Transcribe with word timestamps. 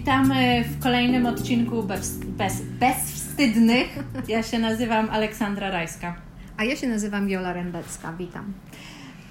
Witamy 0.00 0.64
w 0.64 0.82
kolejnym 0.82 1.26
odcinku 1.26 1.82
bez, 1.82 2.18
bez, 2.18 2.62
Bezwstydnych. 2.62 3.98
Ja 4.28 4.42
się 4.42 4.58
nazywam 4.58 5.10
Aleksandra 5.10 5.70
Rajska. 5.70 6.14
A 6.56 6.64
ja 6.64 6.76
się 6.76 6.88
nazywam 6.88 7.30
Jola 7.30 7.52
Rębecka. 7.52 8.12
Witam. 8.12 8.52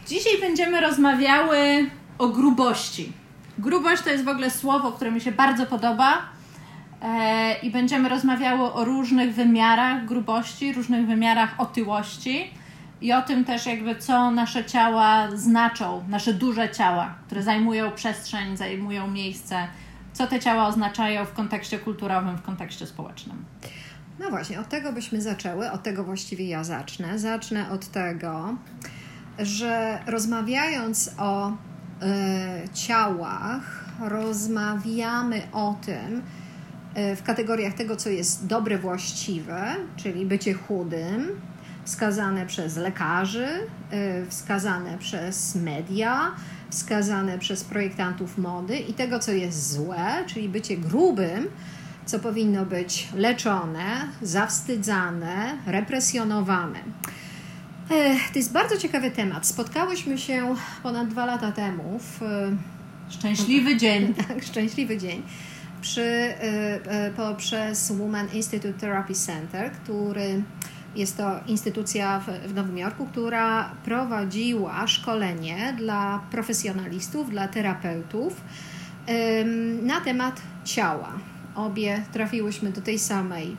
Dzisiaj 0.08 0.40
będziemy 0.42 0.82
rozmawiały 0.82 1.58
o 2.18 2.28
grubości. 2.28 3.14
Grubość 3.58 4.02
to 4.02 4.10
jest 4.10 4.24
w 4.24 4.28
ogóle 4.28 4.50
słowo, 4.50 4.92
które 4.92 5.12
mi 5.12 5.22
się 5.22 5.32
bardzo 5.32 5.66
podoba. 5.66 6.18
E, 7.02 7.60
I 7.60 7.72
będziemy 7.72 8.10
rozmawiały 8.10 8.74
o 8.74 8.86
różnych 8.86 9.36
wymiarach 9.36 10.06
grubości, 10.06 10.74
różnych 10.74 11.08
wymiarach 11.08 11.56
otyłości 11.58 12.52
i 13.02 13.14
o 13.14 13.22
tym 13.22 13.46
też 13.46 13.66
jakby 13.66 13.96
co 13.96 14.32
nasze 14.32 14.66
ciała 14.66 15.28
znaczą, 15.36 16.04
nasze 16.10 16.34
duże 16.34 16.70
ciała, 16.70 17.16
które 17.26 17.44
zajmują 17.44 17.92
przestrzeń, 17.92 18.58
zajmują 18.58 19.08
miejsce, 19.08 19.68
co 20.14 20.28
te 20.28 20.40
ciała 20.40 20.68
oznaczają 20.68 21.26
w 21.26 21.34
kontekście 21.34 21.80
kulturowym, 21.80 22.38
w 22.38 22.42
kontekście 22.42 22.88
społecznym. 22.88 23.46
No 24.20 24.30
właśnie, 24.30 24.60
od 24.60 24.70
tego 24.70 24.94
byśmy 24.94 25.22
zaczęły, 25.22 25.72
od 25.72 25.84
tego 25.84 26.04
właściwie 26.04 26.48
ja 26.48 26.64
zacznę. 26.64 27.20
Zacznę 27.20 27.70
od 27.70 27.88
tego, 27.88 28.56
że 29.40 30.00
rozmawiając 30.08 31.12
o 31.18 31.50
y, 31.50 31.54
ciałach, 32.74 33.86
rozmawiamy 34.00 35.42
o 35.52 35.76
tym 35.86 36.22
y, 36.98 37.16
w 37.16 37.24
kategoriach 37.24 37.74
tego, 37.74 37.96
co 37.96 38.10
jest 38.10 38.48
dobre, 38.48 38.78
właściwe, 38.78 39.76
czyli 39.96 40.26
bycie 40.26 40.54
chudym, 40.54 41.42
wskazane 41.86 42.46
przez 42.46 42.78
lekarzy, 42.78 43.48
y, 43.94 44.26
wskazane 44.30 44.98
przez 44.98 45.56
media, 45.56 46.32
wskazane 46.70 47.40
przez 47.40 47.64
projektantów 47.64 48.38
mody 48.38 48.80
i 48.80 48.94
tego, 48.94 49.20
co 49.20 49.32
jest 49.32 49.72
złe, 49.72 50.24
czyli 50.28 50.50
bycie 50.50 50.78
grubym, 50.78 51.48
co 52.06 52.20
powinno 52.20 52.66
być 52.66 53.08
leczone, 53.16 54.08
zawstydzane, 54.22 55.58
represjonowane. 55.66 56.80
To 58.34 58.40
jest 58.40 58.52
bardzo 58.52 58.78
ciekawy 58.78 59.12
temat. 59.12 59.48
Spotkałyśmy 59.48 60.18
się 60.18 60.56
ponad 60.84 61.08
dwa 61.08 61.26
lata 61.26 61.52
temu 61.52 62.00
w. 62.00 62.20
Szczęśliwy 63.10 63.78
dzień. 63.84 64.14
Tak, 64.14 64.44
szczęśliwy 64.44 64.98
dzień. 64.98 65.24
Przy, 65.82 66.02
e, 66.02 66.36
e, 66.86 67.12
poprzez 67.12 67.92
Woman 67.92 68.28
Institute 68.34 68.74
Therapy 68.74 69.14
Center, 69.14 69.72
który 69.72 70.44
jest 70.96 71.18
to 71.18 71.40
instytucja 71.48 72.20
w, 72.20 72.48
w 72.48 72.54
Nowym 72.54 72.78
Jorku, 72.78 73.06
która 73.06 73.72
prowadziła 73.86 74.88
szkolenie 74.88 75.76
dla 75.78 76.22
profesjonalistów, 76.32 77.30
dla 77.30 77.48
terapeutów 77.48 78.42
na 79.82 80.02
temat 80.02 80.42
ciała. 80.66 81.12
Obie 81.56 82.04
trafiłyśmy 82.14 82.72
do 82.72 82.82
tej 82.82 83.00
samej 83.00 83.58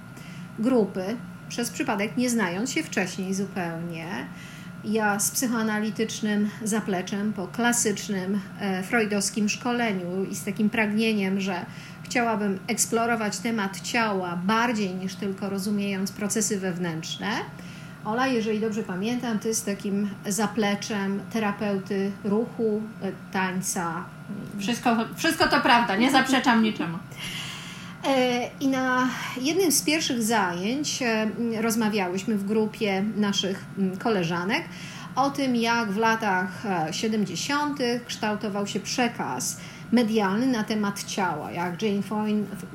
grupy, 0.58 1.16
przez 1.48 1.70
przypadek 1.70 2.16
nie 2.16 2.30
znając 2.30 2.72
się 2.72 2.82
wcześniej 2.82 3.34
zupełnie. 3.34 4.06
Ja 4.84 5.18
z 5.18 5.30
psychoanalitycznym 5.30 6.50
zapleczem 6.62 7.32
po 7.32 7.46
klasycznym 7.46 8.40
e, 8.60 8.82
freudowskim 8.82 9.48
szkoleniu 9.48 10.24
i 10.30 10.34
z 10.34 10.44
takim 10.44 10.70
pragnieniem, 10.70 11.40
że 11.40 11.66
chciałabym 12.04 12.58
eksplorować 12.66 13.38
temat 13.38 13.80
ciała 13.80 14.36
bardziej 14.44 14.94
niż 14.94 15.14
tylko 15.14 15.50
rozumiejąc 15.50 16.12
procesy 16.12 16.60
wewnętrzne. 16.60 17.30
Ola, 18.04 18.26
jeżeli 18.26 18.60
dobrze 18.60 18.82
pamiętam, 18.82 19.38
ty 19.38 19.54
z 19.54 19.64
takim 19.64 20.10
zapleczem 20.26 21.20
terapeuty 21.32 22.12
ruchu, 22.24 22.82
e, 23.02 23.12
tańca. 23.32 24.04
Wszystko, 24.58 24.96
wszystko 25.16 25.48
to 25.48 25.60
prawda, 25.60 25.96
nie 25.96 26.10
zaprzeczam 26.10 26.62
niczemu. 26.62 26.98
E, 28.05 28.50
I 28.61 28.69
na 28.69 29.09
jednym 29.41 29.72
z 29.72 29.83
pierwszych 29.83 30.22
zajęć 30.22 31.03
e, 31.03 31.31
rozmawiałyśmy 31.62 32.38
w 32.38 32.44
grupie 32.44 33.05
naszych 33.16 33.65
koleżanek 33.99 34.65
o 35.16 35.31
tym, 35.31 35.56
jak 35.56 35.93
w 35.93 35.97
latach 35.97 36.62
70. 36.91 37.78
kształtował 38.06 38.66
się 38.66 38.81
przekaz 38.81 39.56
medialny 39.93 40.47
na 40.47 40.65
temat 40.65 41.05
ciała, 41.05 41.53
jak 41.53 41.83
Jane 41.83 42.03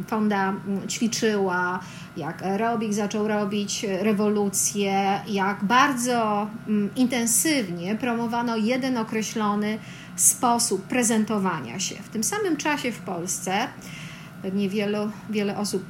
Fonda 0.07 0.49
mm, 0.49 0.87
ćwiczyła, 0.87 1.79
jak 2.17 2.43
aerobik 2.43 2.93
zaczął 2.93 3.27
robić 3.27 3.85
rewolucję, 4.01 5.21
jak 5.27 5.63
bardzo 5.63 6.47
mm, 6.67 6.89
intensywnie 6.95 7.95
promowano 7.95 8.55
jeden 8.55 8.97
określony 8.97 9.79
sposób 10.15 10.83
prezentowania 10.83 11.79
się. 11.79 11.95
W 11.95 12.09
tym 12.09 12.23
samym 12.23 12.57
czasie 12.57 12.91
w 12.91 12.99
Polsce 12.99 13.67
pewnie 14.41 14.69
wielu, 14.69 15.11
wiele 15.29 15.57
osób 15.57 15.83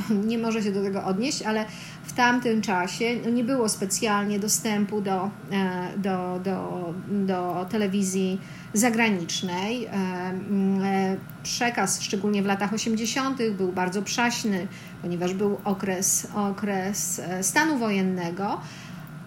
nie 0.28 0.38
może 0.38 0.62
się 0.62 0.72
do 0.72 0.82
tego 0.82 1.04
odnieść, 1.04 1.42
ale 1.42 1.64
w 2.04 2.12
tamtym 2.12 2.62
czasie 2.62 3.04
no 3.24 3.30
nie 3.30 3.44
było 3.44 3.68
specjalnie 3.68 4.38
dostępu 4.38 5.00
do, 5.00 5.30
e, 5.52 5.88
do, 5.96 6.40
do, 6.44 6.94
do 7.08 7.66
telewizji 7.70 8.40
zagranicznej. 8.74 9.84
E, 9.84 9.90
e, 9.92 11.16
przekaz, 11.42 12.02
szczególnie 12.02 12.42
w 12.42 12.46
latach 12.46 12.72
80., 12.72 13.38
był 13.56 13.72
bardzo 13.72 14.02
przaśny, 14.02 14.66
ponieważ 15.02 15.34
był 15.34 15.58
okres, 15.64 16.28
okres 16.34 17.20
stanu 17.42 17.78
wojennego. 17.78 18.60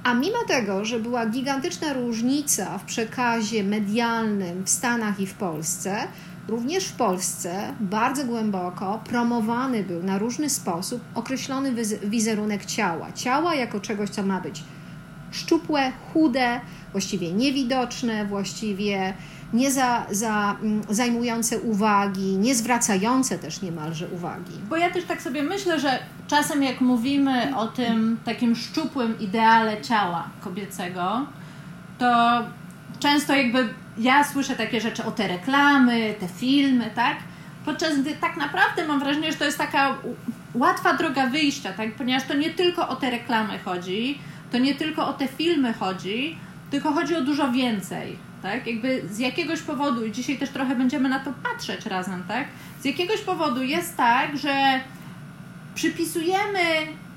A 0.03 0.13
mimo 0.13 0.37
tego, 0.47 0.85
że 0.85 0.99
była 0.99 1.25
gigantyczna 1.25 1.93
różnica 1.93 2.77
w 2.77 2.83
przekazie 2.83 3.63
medialnym 3.63 4.63
w 4.63 4.69
Stanach 4.69 5.19
i 5.19 5.27
w 5.27 5.33
Polsce, 5.33 6.07
również 6.47 6.85
w 6.85 6.93
Polsce 6.93 7.73
bardzo 7.79 8.25
głęboko 8.25 9.01
promowany 9.09 9.83
był 9.83 10.03
na 10.03 10.17
różny 10.17 10.49
sposób 10.49 11.01
określony 11.15 11.73
wizerunek 12.03 12.65
ciała. 12.65 13.11
Ciała 13.11 13.55
jako 13.55 13.79
czegoś, 13.79 14.09
co 14.09 14.23
ma 14.23 14.41
być 14.41 14.63
szczupłe, 15.31 15.91
chude, 16.13 16.61
właściwie 16.91 17.33
niewidoczne, 17.33 18.25
właściwie 18.25 19.13
nie 19.53 19.71
za, 19.71 20.05
za, 20.11 20.57
mm, 20.61 20.81
zajmujące 20.89 21.59
uwagi, 21.59 22.37
nie 22.37 22.55
zwracające 22.55 23.39
też 23.39 23.61
niemalże 23.61 24.07
uwagi. 24.07 24.53
Bo 24.69 24.77
ja 24.77 24.89
też 24.89 25.05
tak 25.05 25.21
sobie 25.21 25.43
myślę, 25.43 25.79
że 25.79 25.99
czasem 26.27 26.63
jak 26.63 26.81
mówimy 26.81 27.57
o 27.57 27.67
tym 27.67 28.17
takim 28.25 28.55
szczupłym 28.55 29.19
ideale 29.19 29.81
ciała 29.81 30.29
kobiecego, 30.41 31.27
to 31.97 32.41
często 32.99 33.35
jakby 33.35 33.69
ja 33.97 34.23
słyszę 34.23 34.55
takie 34.55 34.81
rzeczy 34.81 35.03
o 35.03 35.11
te 35.11 35.27
reklamy, 35.27 36.15
te 36.19 36.27
filmy, 36.27 36.91
tak? 36.95 37.17
Podczas 37.65 37.99
gdy 37.99 38.15
tak 38.15 38.37
naprawdę 38.37 38.87
mam 38.87 38.99
wrażenie, 38.99 39.31
że 39.31 39.37
to 39.37 39.45
jest 39.45 39.57
taka 39.57 39.97
łatwa 40.53 40.93
droga 40.93 41.27
wyjścia, 41.27 41.73
tak? 41.73 41.95
Ponieważ 41.95 42.23
to 42.23 42.33
nie 42.33 42.49
tylko 42.49 42.89
o 42.89 42.95
te 42.95 43.09
reklamy 43.09 43.59
chodzi, 43.59 44.19
to 44.51 44.57
nie 44.57 44.75
tylko 44.75 45.07
o 45.07 45.13
te 45.13 45.27
filmy 45.27 45.73
chodzi, 45.73 46.37
tylko 46.71 46.91
chodzi 46.91 47.15
o 47.15 47.21
dużo 47.21 47.51
więcej, 47.51 48.17
tak? 48.41 48.67
Jakby 48.67 49.01
z 49.11 49.19
jakiegoś 49.19 49.61
powodu, 49.61 50.05
i 50.05 50.11
dzisiaj 50.11 50.37
też 50.37 50.49
trochę 50.49 50.75
będziemy 50.75 51.09
na 51.09 51.19
to 51.19 51.33
patrzeć 51.43 51.85
razem, 51.85 52.23
tak? 52.27 52.47
Z 52.81 52.85
jakiegoś 52.85 53.21
powodu 53.21 53.63
jest 53.63 53.97
tak, 53.97 54.37
że 54.37 54.79
przypisujemy, 55.75 56.59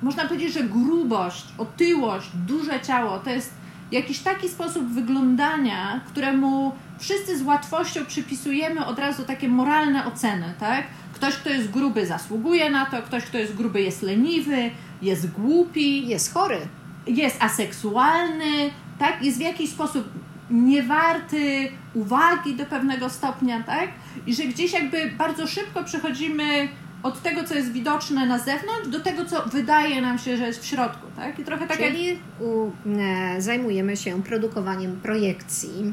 można 0.03 0.25
powiedzieć, 0.25 0.53
że 0.53 0.63
grubość, 0.63 1.45
otyłość, 1.59 2.29
duże 2.47 2.81
ciało 2.81 3.19
to 3.19 3.31
jest 3.31 3.55
jakiś 3.93 4.19
taki 4.19 4.49
sposób 4.49 4.89
wyglądania, 4.89 6.01
któremu 6.07 6.73
wszyscy 6.99 7.39
z 7.39 7.43
łatwością 7.43 8.07
przypisujemy 8.07 8.87
od 8.87 8.99
razu 8.99 9.25
takie 9.25 9.49
moralne 9.49 10.07
oceny, 10.07 10.55
tak? 10.61 10.85
Ktoś, 11.13 11.35
kto 11.35 11.51
jest 11.51 11.71
gruby, 11.71 12.07
zasługuje 12.07 12.71
na 12.71 12.87
to, 12.87 13.03
ktoś, 13.03 13.25
kto 13.25 13.39
jest 13.39 13.55
gruby, 13.55 13.83
jest 13.83 14.03
leniwy, 14.03 14.71
jest 15.03 15.31
głupi, 15.31 16.09
jest 16.09 16.35
chory, 16.35 16.59
jest 17.07 17.43
aseksualny, 17.43 18.71
tak? 18.99 19.25
Jest 19.25 19.39
w 19.39 19.41
jakiś 19.41 19.71
sposób 19.71 20.09
niewarty 20.51 21.73
uwagi 21.95 22.55
do 22.55 22.67
pewnego 22.67 23.11
stopnia, 23.11 23.63
tak? 23.63 23.89
I 24.27 24.35
że 24.35 24.43
gdzieś 24.43 24.73
jakby 24.73 25.11
bardzo 25.19 25.47
szybko 25.47 25.85
przechodzimy 25.85 26.69
od 27.03 27.23
tego, 27.23 27.45
co 27.45 27.55
jest 27.55 27.73
widoczne 27.73 28.27
na 28.27 28.39
zewnątrz, 28.39 28.89
do 28.89 29.01
tego, 29.01 29.25
co 29.25 29.43
wydaje 29.43 30.03
nam 30.03 30.19
się, 30.19 30.37
że 30.37 30.47
jest 30.47 30.63
w 30.63 30.67
środku. 30.67 31.07
Tak? 31.17 31.39
I 31.39 31.45
trochę 31.45 31.67
tak 31.67 31.79
Czyli 31.79 32.09
jak... 32.09 32.19
u, 32.41 32.73
e, 32.99 33.43
zajmujemy 33.43 33.97
się 33.97 34.23
produkowaniem 34.23 35.01
projekcji. 35.01 35.93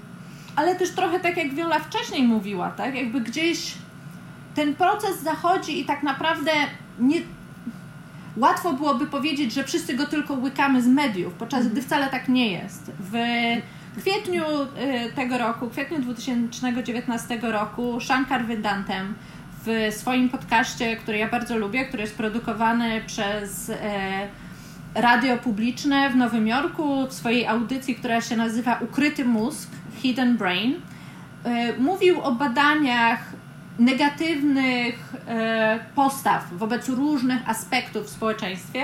Ale 0.56 0.76
też 0.76 0.92
trochę 0.92 1.20
tak, 1.20 1.38
jak 1.38 1.54
Wiola 1.54 1.80
wcześniej 1.80 2.24
mówiła, 2.24 2.72
tak? 2.72 2.96
jakby 2.96 3.22
gdzieś 3.22 3.74
ten 4.56 4.76
proces 4.76 5.22
zachodzi 5.24 5.80
i 5.80 5.86
tak 5.86 6.04
naprawdę 6.04 6.52
nie... 7.00 7.22
łatwo 8.38 8.74
byłoby 8.74 9.08
powiedzieć, 9.08 9.54
że 9.54 9.64
wszyscy 9.64 9.94
go 9.94 10.06
tylko 10.06 10.34
łykamy 10.34 10.84
z 10.84 10.88
mediów, 10.88 11.34
podczas 11.34 11.60
mhm. 11.60 11.74
gdy 11.74 11.82
wcale 11.82 12.08
tak 12.08 12.30
nie 12.30 12.52
jest. 12.52 12.92
W 13.00 13.14
kwietniu 14.02 14.44
e, 14.78 15.10
tego 15.12 15.38
roku, 15.38 15.70
kwietniu 15.70 16.00
2019 16.00 17.40
roku 17.42 18.02
Shankar 18.02 18.46
Vedantem 18.46 19.16
w 19.66 19.94
swoim 19.94 20.30
podcaście, 20.30 20.96
który 20.96 21.18
ja 21.18 21.30
bardzo 21.30 21.58
lubię, 21.58 21.86
który 21.86 22.04
jest 22.04 22.18
produkowany 22.18 23.02
przez 23.08 23.70
e, 23.70 24.28
radio 24.96 25.38
publiczne 25.38 26.10
w 26.10 26.16
Nowym 26.16 26.48
Jorku, 26.48 27.08
w 27.08 27.14
swojej 27.14 27.48
audycji, 27.48 27.96
która 27.96 28.22
się 28.22 28.36
nazywa 28.36 28.80
Ukryty 28.80 29.26
Mózg, 29.26 29.70
Hidden 29.96 30.38
Brain, 30.38 30.74
e, 31.44 31.74
mówił 31.78 32.22
o 32.22 32.32
badaniach 32.32 33.20
negatywnych 33.80 35.14
e, 35.28 35.80
postaw 35.96 36.54
wobec 36.54 36.90
różnych 36.90 37.50
aspektów 37.50 38.06
w 38.06 38.10
społeczeństwie 38.10 38.84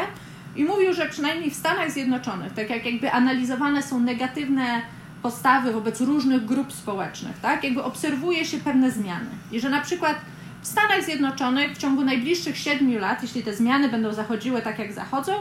i 0.56 0.64
mówił, 0.64 0.94
że 0.94 1.10
przynajmniej 1.10 1.52
w 1.52 1.56
Stanach 1.56 1.92
Zjednoczonych, 1.92 2.54
tak 2.54 2.70
jak 2.70 2.86
jakby 2.86 3.12
analizowane 3.12 3.84
są 3.84 4.00
negatywne 4.00 4.82
postawy 5.22 5.72
wobec 5.72 6.02
różnych 6.02 6.46
grup 6.46 6.74
społecznych, 6.74 7.40
tak, 7.42 7.64
jakby 7.64 7.84
obserwuje 7.84 8.46
się 8.46 8.58
pewne 8.58 8.92
zmiany. 8.92 9.30
I 9.52 9.60
że 9.60 9.70
na 9.70 9.82
przykład 9.82 10.16
w 10.62 10.68
Stanach 10.68 11.04
Zjednoczonych 11.04 11.72
w 11.72 11.78
ciągu 11.78 12.04
najbliższych 12.04 12.58
siedmiu 12.58 13.00
lat, 13.00 13.22
jeśli 13.22 13.44
te 13.44 13.54
zmiany 13.54 13.90
będą 13.90 14.14
zachodziły 14.14 14.62
tak 14.62 14.80
jak 14.80 14.94
zachodzą, 14.94 15.34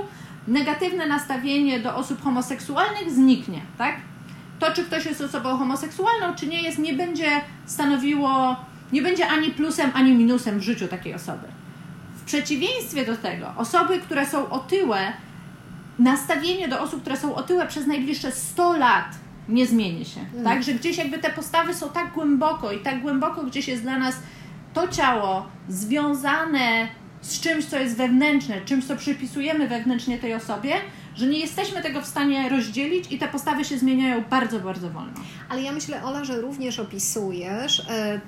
negatywne 0.48 1.06
nastawienie 1.06 1.80
do 1.80 1.96
osób 1.96 2.22
homoseksualnych 2.22 3.10
zniknie, 3.10 3.60
tak? 3.78 3.96
To, 4.58 4.72
czy 4.72 4.84
ktoś 4.84 5.04
jest 5.04 5.20
osobą 5.20 5.56
homoseksualną, 5.56 6.34
czy 6.36 6.46
nie 6.46 6.62
jest, 6.62 6.78
nie 6.78 6.94
będzie 6.94 7.30
stanowiło, 7.66 8.56
nie 8.92 9.02
będzie 9.02 9.28
ani 9.28 9.50
plusem, 9.50 9.90
ani 9.94 10.12
minusem 10.12 10.58
w 10.58 10.62
życiu 10.62 10.88
takiej 10.88 11.14
osoby. 11.14 11.48
W 12.16 12.24
przeciwieństwie 12.24 13.06
do 13.06 13.16
tego, 13.16 13.52
osoby, 13.56 13.98
które 13.98 14.26
są 14.26 14.50
otyłe, 14.50 15.12
nastawienie 15.98 16.68
do 16.68 16.80
osób, 16.80 17.00
które 17.00 17.16
są 17.16 17.34
otyłe 17.34 17.66
przez 17.66 17.86
najbliższe 17.86 18.32
100 18.32 18.76
lat 18.76 19.18
nie 19.48 19.66
zmieni 19.66 20.04
się. 20.04 20.20
Mm. 20.32 20.44
Tak, 20.44 20.62
że 20.62 20.74
gdzieś 20.74 20.96
jakby 20.96 21.18
te 21.18 21.30
postawy 21.30 21.74
są 21.74 21.88
tak 21.88 22.12
głęboko 22.12 22.72
i 22.72 22.78
tak 22.78 23.02
głęboko 23.02 23.42
gdzieś 23.42 23.68
jest 23.68 23.82
dla 23.82 23.98
nas 23.98 24.16
to 24.74 24.88
ciało 24.88 25.46
związane 25.68 26.88
z 27.20 27.40
czymś, 27.40 27.64
co 27.64 27.78
jest 27.78 27.96
wewnętrzne, 27.96 28.60
czymś, 28.60 28.84
co 28.84 28.96
przypisujemy 28.96 29.68
wewnętrznie 29.68 30.18
tej 30.18 30.34
osobie, 30.34 30.74
że 31.14 31.26
nie 31.26 31.38
jesteśmy 31.38 31.82
tego 31.82 32.00
w 32.00 32.06
stanie 32.06 32.48
rozdzielić 32.48 33.12
i 33.12 33.18
te 33.18 33.28
postawy 33.28 33.64
się 33.64 33.78
zmieniają 33.78 34.24
bardzo, 34.30 34.60
bardzo 34.60 34.90
wolno. 34.90 35.20
Ale 35.48 35.62
ja 35.62 35.72
myślę, 35.72 36.04
Ola, 36.04 36.24
że 36.24 36.40
również 36.40 36.78
opisujesz 36.78 37.80
e, 37.80 38.20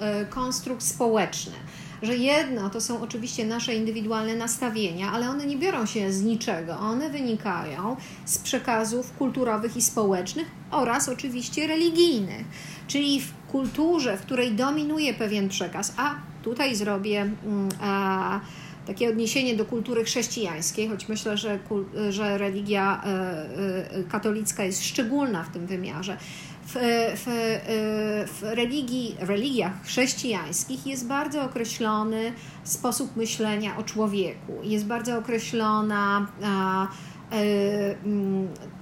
e, 0.00 0.26
konstrukt 0.26 0.82
społeczny 0.82 1.52
że 2.02 2.16
jedno 2.16 2.70
to 2.70 2.80
są 2.80 3.00
oczywiście 3.00 3.44
nasze 3.44 3.74
indywidualne 3.74 4.34
nastawienia, 4.34 5.12
ale 5.12 5.30
one 5.30 5.46
nie 5.46 5.56
biorą 5.56 5.86
się 5.86 6.12
z 6.12 6.22
niczego. 6.22 6.78
One 6.78 7.10
wynikają 7.10 7.96
z 8.24 8.38
przekazów 8.38 9.12
kulturowych 9.12 9.76
i 9.76 9.82
społecznych 9.82 10.46
oraz 10.70 11.08
oczywiście 11.08 11.66
religijnych. 11.66 12.46
Czyli 12.86 13.20
w 13.20 13.37
kulturze, 13.50 14.16
w 14.16 14.20
której 14.20 14.52
dominuje 14.52 15.14
pewien 15.14 15.48
przekaz, 15.48 15.94
a 15.96 16.14
tutaj 16.42 16.76
zrobię. 16.76 17.20
Mm, 17.20 17.68
a, 17.80 18.40
takie 18.88 19.08
odniesienie 19.08 19.56
do 19.56 19.64
kultury 19.64 20.04
chrześcijańskiej, 20.04 20.88
choć 20.88 21.08
myślę, 21.08 21.36
że, 21.36 21.58
że 22.10 22.38
religia 22.38 23.02
e, 23.04 23.08
e, 23.08 24.04
katolicka 24.04 24.64
jest 24.64 24.84
szczególna 24.84 25.42
w 25.44 25.48
tym 25.48 25.66
wymiarze. 25.66 26.16
W, 26.66 26.74
w, 27.16 27.26
w 28.32 28.42
religii, 28.42 29.16
religiach 29.18 29.72
chrześcijańskich 29.84 30.86
jest 30.86 31.06
bardzo 31.06 31.42
określony 31.42 32.32
sposób 32.64 33.16
myślenia 33.16 33.76
o 33.76 33.82
człowieku, 33.82 34.52
jest 34.62 34.86
bardzo 34.86 35.18
określona. 35.18 36.26
A, 36.42 36.84
e, 36.84 36.88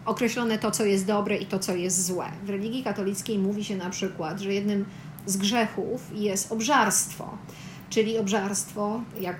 określone 0.06 0.58
to, 0.58 0.70
co 0.70 0.84
jest 0.84 1.06
dobre 1.06 1.36
i 1.36 1.46
to, 1.46 1.58
co 1.58 1.74
jest 1.74 2.06
złe. 2.06 2.26
W 2.44 2.50
religii 2.50 2.84
katolickiej 2.84 3.38
mówi 3.38 3.64
się 3.64 3.76
na 3.76 3.90
przykład, 3.90 4.40
że 4.40 4.54
jednym 4.54 4.84
z 5.26 5.36
grzechów 5.36 6.10
jest 6.14 6.52
obżarstwo, 6.52 7.38
czyli 7.90 8.18
obżarstwo, 8.18 9.00
jak 9.20 9.36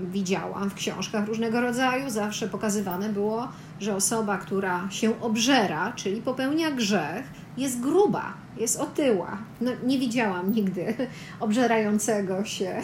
widziałam 0.00 0.70
w 0.70 0.74
książkach 0.74 1.26
różnego 1.26 1.60
rodzaju, 1.60 2.10
zawsze 2.10 2.48
pokazywane 2.48 3.08
było, 3.08 3.48
że 3.80 3.96
osoba, 3.96 4.38
która 4.38 4.90
się 4.90 5.20
obżera, 5.20 5.92
czyli 5.96 6.22
popełnia 6.22 6.70
grzech, 6.70 7.26
jest 7.56 7.80
gruba, 7.80 8.34
jest 8.56 8.80
otyła. 8.80 9.38
No, 9.60 9.70
nie 9.84 9.98
widziałam 9.98 10.52
nigdy 10.52 10.94
obżerającego 11.40 12.44
się, 12.44 12.82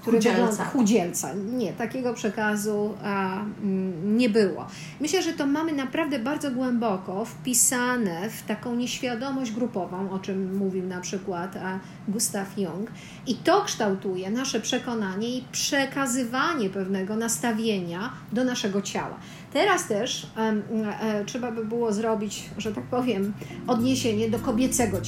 który 0.00 0.16
chudzielca. 0.16 0.40
wygląda 0.40 0.64
chudzielca. 0.64 1.34
Nie, 1.52 1.72
takiego 1.72 2.14
przekazu 2.14 2.94
a, 3.02 3.40
mm, 3.40 4.16
nie 4.16 4.30
było. 4.30 4.66
Myślę, 5.00 5.22
że 5.22 5.32
to 5.32 5.46
mamy 5.46 5.72
naprawdę 5.72 6.18
bardzo 6.18 6.50
głęboko 6.50 7.24
wpisane 7.24 8.30
w 8.30 8.42
taką 8.42 8.74
nieświadomość 8.74 9.52
grupową, 9.52 10.10
o 10.10 10.18
czym 10.18 10.56
mówił 10.56 10.86
na 10.86 11.00
przykład 11.00 11.56
a, 11.56 11.78
Gustav 12.08 12.46
Jung. 12.56 12.90
I 13.26 13.34
to 13.34 13.62
kształtuje 13.64 14.30
nasze 14.30 14.60
przekonanie 14.60 15.36
i 15.36 15.44
przekazywanie 15.52 16.70
pewnego 16.70 17.16
nastawienia 17.16 18.12
do 18.32 18.44
naszego 18.44 18.82
ciała. 18.82 19.16
Teraz 19.52 19.88
też 19.88 20.26
e, 20.36 21.24
trzeba 21.24 21.52
by 21.52 21.64
było 21.64 21.92
zrobić, 21.92 22.50
że 22.58 22.72
tak 22.72 22.84
powiem, 22.84 23.32
odniesienie 23.66 24.30
do 24.30 24.38
kobiecego 24.38 25.00
ciała. 25.00 25.07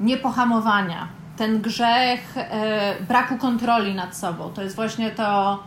niepohamowania, 0.00 1.08
ten 1.36 1.60
grzech 1.60 2.36
e, 2.36 2.96
braku 3.08 3.36
kontroli 3.36 3.94
nad 3.94 4.16
sobą, 4.16 4.50
to 4.50 4.62
jest 4.62 4.76
właśnie 4.76 5.10
to 5.10 5.62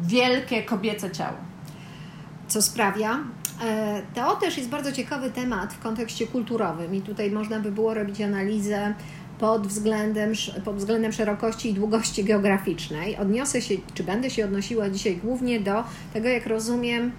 wielkie 0.00 0.62
kobiece 0.62 1.10
ciało. 1.10 1.36
Co 2.48 2.62
sprawia? 2.62 3.18
E, 3.64 4.02
to 4.14 4.36
też 4.36 4.56
jest 4.56 4.68
bardzo 4.68 4.92
ciekawy 4.92 5.30
temat 5.30 5.72
w 5.72 5.78
kontekście 5.78 6.26
kulturowym 6.26 6.94
i 6.94 7.00
tutaj 7.02 7.30
można 7.30 7.60
by 7.60 7.72
było 7.72 7.94
robić 7.94 8.20
analizę 8.20 8.94
pod 9.38 9.66
względem, 9.66 10.32
pod 10.64 10.76
względem 10.76 11.12
szerokości 11.12 11.70
i 11.70 11.74
długości 11.74 12.24
geograficznej. 12.24 13.16
Odniosę 13.16 13.62
się, 13.62 13.74
czy 13.94 14.04
będę 14.04 14.30
się 14.30 14.44
odnosiła 14.44 14.90
dzisiaj 14.90 15.16
głównie 15.16 15.60
do 15.60 15.84
tego, 16.12 16.28
jak 16.28 16.46
rozumiem 16.46 17.12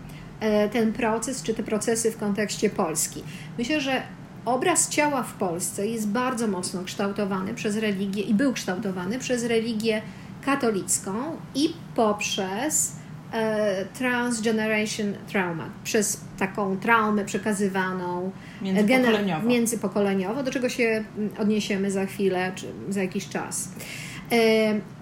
E, 0.43 0.69
ten 0.69 0.93
proces, 0.93 1.43
czy 1.43 1.53
te 1.53 1.63
procesy 1.63 2.11
w 2.11 2.17
kontekście 2.17 2.69
Polski. 2.69 3.23
Myślę, 3.57 3.81
że 3.81 4.01
obraz 4.45 4.89
ciała 4.89 5.23
w 5.23 5.33
Polsce 5.33 5.87
jest 5.87 6.07
bardzo 6.07 6.47
mocno 6.47 6.83
kształtowany 6.83 7.53
przez 7.53 7.77
religię 7.77 8.21
i 8.21 8.33
był 8.33 8.53
kształtowany 8.53 9.19
przez 9.19 9.43
religię 9.43 10.01
katolicką 10.45 11.13
i 11.55 11.73
poprzez 11.95 12.95
e, 13.33 13.85
transgeneration 13.85 15.13
trauma, 15.27 15.69
przez 15.83 16.21
taką 16.37 16.77
traumę 16.77 17.25
przekazywaną 17.25 18.31
międzypokoleniowo. 18.61 19.47
międzypokoleniowo, 19.47 20.43
do 20.43 20.51
czego 20.51 20.69
się 20.69 21.03
odniesiemy 21.39 21.91
za 21.91 22.05
chwilę, 22.05 22.51
czy 22.55 22.65
za 22.89 23.01
jakiś 23.01 23.29
czas. 23.29 23.69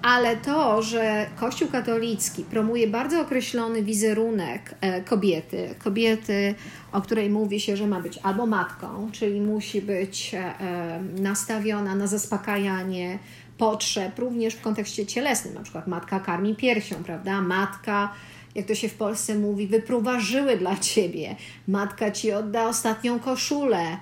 Ale 0.01 0.37
to, 0.37 0.81
że 0.81 1.27
Kościół 1.35 1.67
katolicki 1.67 2.43
promuje 2.43 2.87
bardzo 2.87 3.21
określony 3.21 3.83
wizerunek 3.83 4.75
e, 4.81 5.01
kobiety, 5.01 5.75
kobiety, 5.83 6.55
o 6.91 7.01
której 7.01 7.29
mówi 7.29 7.59
się, 7.59 7.77
że 7.77 7.87
ma 7.87 7.99
być 7.99 8.19
albo 8.23 8.45
matką, 8.45 9.09
czyli 9.11 9.41
musi 9.41 9.81
być 9.81 10.31
e, 10.33 10.53
nastawiona 11.19 11.95
na 11.95 12.07
zaspokajanie 12.07 13.19
potrzeb, 13.57 14.19
również 14.19 14.53
w 14.53 14.61
kontekście 14.61 15.05
cielesnym, 15.05 15.53
na 15.53 15.61
przykład 15.61 15.87
matka 15.87 16.19
karmi 16.19 16.55
piersią, 16.55 16.95
prawda? 16.95 17.41
Matka 17.41 18.13
jak 18.55 18.65
to 18.65 18.75
się 18.75 18.89
w 18.89 18.93
Polsce 18.93 19.35
mówi, 19.35 19.67
wypruwa 19.67 20.19
żyły 20.19 20.57
dla 20.57 20.77
ciebie, 20.77 21.35
matka 21.67 22.11
ci 22.11 22.31
odda 22.31 22.67
ostatnią 22.67 23.19
koszulę, 23.19 23.97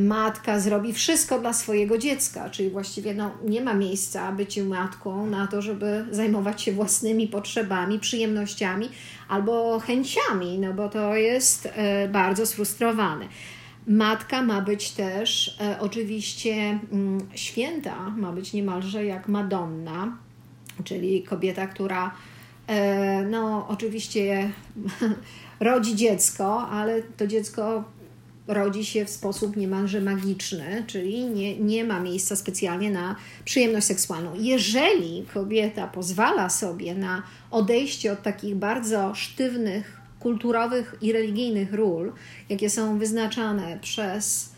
matka 0.00 0.60
zrobi 0.60 0.92
wszystko 0.92 1.38
dla 1.38 1.52
swojego 1.52 1.98
dziecka, 1.98 2.50
czyli 2.50 2.70
właściwie 2.70 3.14
no, 3.14 3.30
nie 3.44 3.60
ma 3.60 3.74
miejsca 3.74 4.32
byciu 4.32 4.64
matką 4.64 5.26
na 5.26 5.46
to, 5.46 5.62
żeby 5.62 6.04
zajmować 6.10 6.62
się 6.62 6.72
własnymi 6.72 7.28
potrzebami, 7.28 7.98
przyjemnościami 7.98 8.88
albo 9.28 9.80
chęciami, 9.80 10.58
no 10.58 10.72
bo 10.72 10.88
to 10.88 11.16
jest 11.16 11.68
e, 11.72 12.08
bardzo 12.08 12.46
sfrustrowane. 12.46 13.28
Matka 13.86 14.42
ma 14.42 14.60
być 14.60 14.90
też 14.90 15.56
e, 15.60 15.80
oczywiście 15.80 16.78
mm, 16.92 17.20
święta, 17.34 18.10
ma 18.16 18.32
być 18.32 18.52
niemalże 18.52 19.04
jak 19.04 19.28
Madonna, 19.28 20.16
czyli 20.84 21.22
kobieta, 21.22 21.66
która 21.66 22.14
no 23.30 23.66
oczywiście 23.68 24.50
rodzi 25.60 25.96
dziecko, 25.96 26.68
ale 26.68 27.02
to 27.02 27.26
dziecko 27.26 27.84
rodzi 28.46 28.84
się 28.84 29.04
w 29.04 29.10
sposób 29.10 29.56
niemalże 29.56 30.00
magiczny, 30.00 30.84
czyli 30.86 31.24
nie, 31.24 31.58
nie 31.58 31.84
ma 31.84 32.00
miejsca 32.00 32.36
specjalnie 32.36 32.90
na 32.90 33.16
przyjemność 33.44 33.86
seksualną. 33.86 34.32
Jeżeli 34.38 35.26
kobieta 35.34 35.86
pozwala 35.86 36.50
sobie 36.50 36.94
na 36.94 37.22
odejście 37.50 38.12
od 38.12 38.22
takich 38.22 38.56
bardzo 38.56 39.14
sztywnych 39.14 40.00
kulturowych 40.20 40.94
i 41.00 41.12
religijnych 41.12 41.74
ról, 41.74 42.12
jakie 42.48 42.70
są 42.70 42.98
wyznaczane 42.98 43.78
przez 43.80 44.52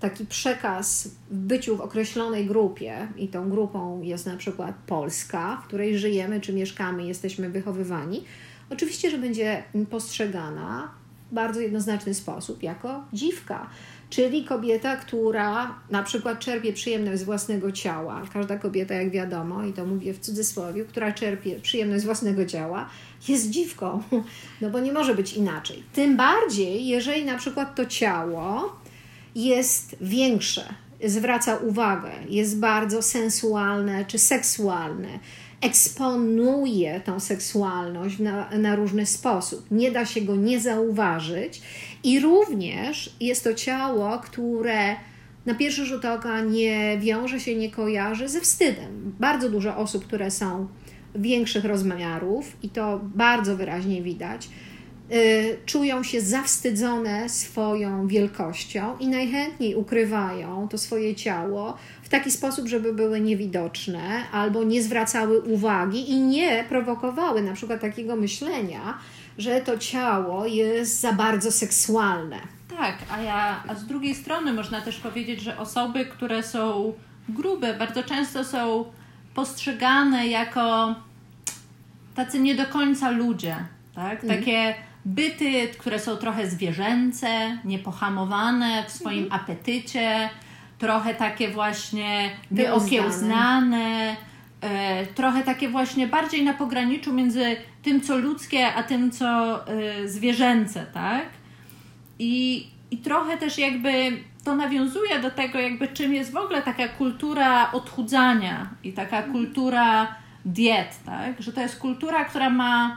taki 0.00 0.26
przekaz 0.26 1.08
w 1.30 1.36
byciu 1.36 1.76
w 1.76 1.80
określonej 1.80 2.46
grupie, 2.46 3.08
i 3.16 3.28
tą 3.28 3.50
grupą 3.50 4.02
jest 4.02 4.26
na 4.26 4.36
przykład 4.36 4.74
Polska, 4.86 5.62
w 5.64 5.66
której 5.66 5.98
żyjemy 5.98 6.40
czy 6.40 6.52
mieszkamy, 6.52 7.06
jesteśmy 7.06 7.50
wychowywani, 7.50 8.24
oczywiście, 8.70 9.10
że 9.10 9.18
będzie 9.18 9.62
postrzegana 9.90 10.99
bardzo 11.32 11.60
jednoznaczny 11.60 12.14
sposób 12.14 12.62
jako 12.62 13.04
dziwka. 13.12 13.66
Czyli 14.10 14.44
kobieta, 14.44 14.96
która 14.96 15.74
na 15.90 16.02
przykład 16.02 16.38
czerpie 16.38 16.72
przyjemność 16.72 17.20
z 17.20 17.24
własnego 17.24 17.72
ciała. 17.72 18.22
Każda 18.32 18.58
kobieta, 18.58 18.94
jak 18.94 19.10
wiadomo, 19.10 19.64
i 19.64 19.72
to 19.72 19.86
mówię 19.86 20.14
w 20.14 20.18
cudzysłowie, 20.18 20.84
która 20.84 21.12
czerpie 21.12 21.60
przyjemność 21.60 22.02
z 22.02 22.04
własnego 22.04 22.46
ciała, 22.46 22.88
jest 23.28 23.50
dziwką, 23.50 24.02
no 24.60 24.70
bo 24.70 24.80
nie 24.80 24.92
może 24.92 25.14
być 25.14 25.32
inaczej. 25.32 25.82
Tym 25.92 26.16
bardziej, 26.16 26.86
jeżeli 26.86 27.24
na 27.24 27.38
przykład 27.38 27.74
to 27.74 27.86
ciało 27.86 28.76
jest 29.34 29.96
większe, 30.00 30.74
zwraca 31.04 31.56
uwagę, 31.56 32.10
jest 32.28 32.58
bardzo 32.58 33.02
sensualne 33.02 34.04
czy 34.04 34.18
seksualne, 34.18 35.08
eksponuje 35.60 37.00
tą 37.00 37.20
seksualność 37.20 38.18
na, 38.18 38.50
na 38.50 38.76
różny 38.76 39.06
sposób. 39.06 39.66
Nie 39.70 39.90
da 39.92 40.06
się 40.06 40.20
go 40.20 40.36
nie 40.36 40.60
zauważyć, 40.60 41.62
i 42.04 42.20
również 42.20 43.16
jest 43.20 43.44
to 43.44 43.54
ciało, 43.54 44.18
które 44.18 44.96
na 45.46 45.54
pierwszy 45.54 45.86
rzut 45.86 46.04
oka 46.04 46.40
nie 46.40 46.98
wiąże 47.00 47.40
się, 47.40 47.56
nie 47.56 47.70
kojarzy 47.70 48.28
ze 48.28 48.40
wstydem. 48.40 49.14
Bardzo 49.20 49.50
dużo 49.50 49.76
osób, 49.76 50.06
które 50.06 50.30
są 50.30 50.68
większych 51.14 51.64
rozmiarów, 51.64 52.56
i 52.62 52.68
to 52.68 53.00
bardzo 53.02 53.56
wyraźnie 53.56 54.02
widać, 54.02 54.48
czują 55.66 56.02
się 56.02 56.20
zawstydzone 56.20 57.28
swoją 57.28 58.06
wielkością 58.06 58.98
i 58.98 59.08
najchętniej 59.08 59.74
ukrywają 59.74 60.68
to 60.68 60.78
swoje 60.78 61.14
ciało 61.14 61.76
w 62.02 62.08
taki 62.08 62.30
sposób, 62.30 62.68
żeby 62.68 62.94
były 62.94 63.20
niewidoczne 63.20 64.22
albo 64.32 64.64
nie 64.64 64.82
zwracały 64.82 65.40
uwagi 65.40 66.10
i 66.10 66.20
nie 66.20 66.64
prowokowały 66.68 67.42
na 67.42 67.52
przykład 67.52 67.80
takiego 67.80 68.16
myślenia, 68.16 68.98
że 69.38 69.60
to 69.60 69.78
ciało 69.78 70.46
jest 70.46 71.00
za 71.00 71.12
bardzo 71.12 71.52
seksualne. 71.52 72.36
Tak, 72.76 72.94
a, 73.10 73.22
ja, 73.22 73.62
a 73.68 73.74
z 73.74 73.86
drugiej 73.86 74.14
strony 74.14 74.52
można 74.52 74.80
też 74.80 74.96
powiedzieć, 74.96 75.40
że 75.40 75.58
osoby, 75.58 76.04
które 76.04 76.42
są 76.42 76.92
grube, 77.28 77.74
bardzo 77.74 78.02
często 78.02 78.44
są 78.44 78.84
postrzegane 79.34 80.28
jako 80.28 80.94
tacy 82.14 82.40
nie 82.40 82.54
do 82.54 82.66
końca 82.66 83.10
ludzie. 83.10 83.56
Tak? 83.94 84.24
Mhm. 84.24 84.38
Takie 84.38 84.74
byty, 85.04 85.68
które 85.78 85.98
są 85.98 86.16
trochę 86.16 86.50
zwierzęce, 86.50 87.58
niepohamowane 87.64 88.84
w 88.86 88.90
swoim 88.90 89.24
mhm. 89.24 89.42
apetycie, 89.42 90.30
trochę 90.78 91.14
takie 91.14 91.50
właśnie 91.50 92.30
wyokiełznane, 92.50 94.16
e, 94.60 95.06
trochę 95.06 95.42
takie 95.42 95.68
właśnie 95.68 96.06
bardziej 96.06 96.44
na 96.44 96.54
pograniczu 96.54 97.12
między 97.12 97.56
tym, 97.82 98.00
co 98.00 98.18
ludzkie, 98.18 98.74
a 98.74 98.82
tym, 98.82 99.10
co 99.10 99.60
e, 99.68 100.08
zwierzęce, 100.08 100.86
tak? 100.94 101.26
I, 102.18 102.66
I 102.90 102.98
trochę 102.98 103.36
też 103.36 103.58
jakby 103.58 103.90
to 104.44 104.56
nawiązuje 104.56 105.20
do 105.20 105.30
tego, 105.30 105.58
jakby 105.58 105.88
czym 105.88 106.14
jest 106.14 106.32
w 106.32 106.36
ogóle 106.36 106.62
taka 106.62 106.88
kultura 106.88 107.72
odchudzania 107.72 108.70
i 108.84 108.92
taka 108.92 109.16
mhm. 109.16 109.32
kultura 109.32 110.14
diet, 110.44 111.00
tak? 111.06 111.42
Że 111.42 111.52
to 111.52 111.60
jest 111.60 111.78
kultura, 111.78 112.24
która 112.24 112.50
ma 112.50 112.96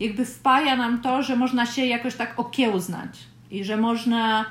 jakby 0.00 0.24
wpaja 0.24 0.76
nam 0.76 1.02
to, 1.02 1.22
że 1.22 1.36
można 1.36 1.66
się 1.66 1.84
jakoś 1.84 2.14
tak 2.14 2.40
okiełznać 2.40 3.18
i 3.50 3.64
że 3.64 3.76
można 3.76 4.44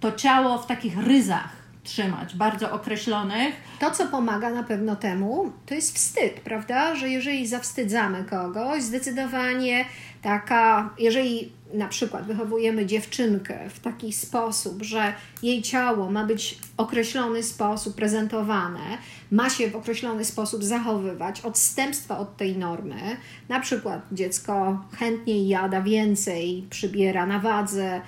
to 0.00 0.12
ciało 0.12 0.58
w 0.58 0.66
takich 0.66 0.98
ryzach 0.98 1.48
trzymać, 1.84 2.34
bardzo 2.34 2.72
określonych. 2.72 3.54
To, 3.80 3.90
co 3.90 4.06
pomaga 4.06 4.50
na 4.50 4.62
pewno 4.62 4.96
temu, 4.96 5.52
to 5.66 5.74
jest 5.74 5.94
wstyd, 5.94 6.40
prawda? 6.40 6.94
Że 6.94 7.08
jeżeli 7.08 7.46
zawstydzamy 7.46 8.24
kogoś, 8.24 8.82
zdecydowanie 8.82 9.84
taka, 10.22 10.90
jeżeli 10.98 11.52
na 11.74 11.88
przykład 11.88 12.26
wychowujemy 12.26 12.86
dziewczynkę 12.86 13.70
w 13.70 13.80
taki 13.80 14.12
sposób, 14.12 14.82
że 14.82 15.14
jej 15.42 15.62
ciało 15.62 16.10
ma 16.10 16.24
być 16.24 16.58
w 16.60 16.80
określony 16.80 17.42
sposób 17.42 17.94
prezentowane, 17.94 18.98
ma 19.30 19.50
się 19.50 19.70
w 19.70 19.76
określony 19.76 20.24
sposób 20.24 20.64
zachowywać, 20.64 21.40
odstępstwa 21.40 22.18
od 22.18 22.36
tej 22.36 22.58
normy, 22.58 23.16
na 23.48 23.60
przykład 23.60 24.06
dziecko 24.12 24.84
chętniej 24.92 25.48
jada 25.48 25.82
więcej, 25.82 26.66
przybiera 26.70 27.26
na 27.26 27.38
wadze, 27.38 28.00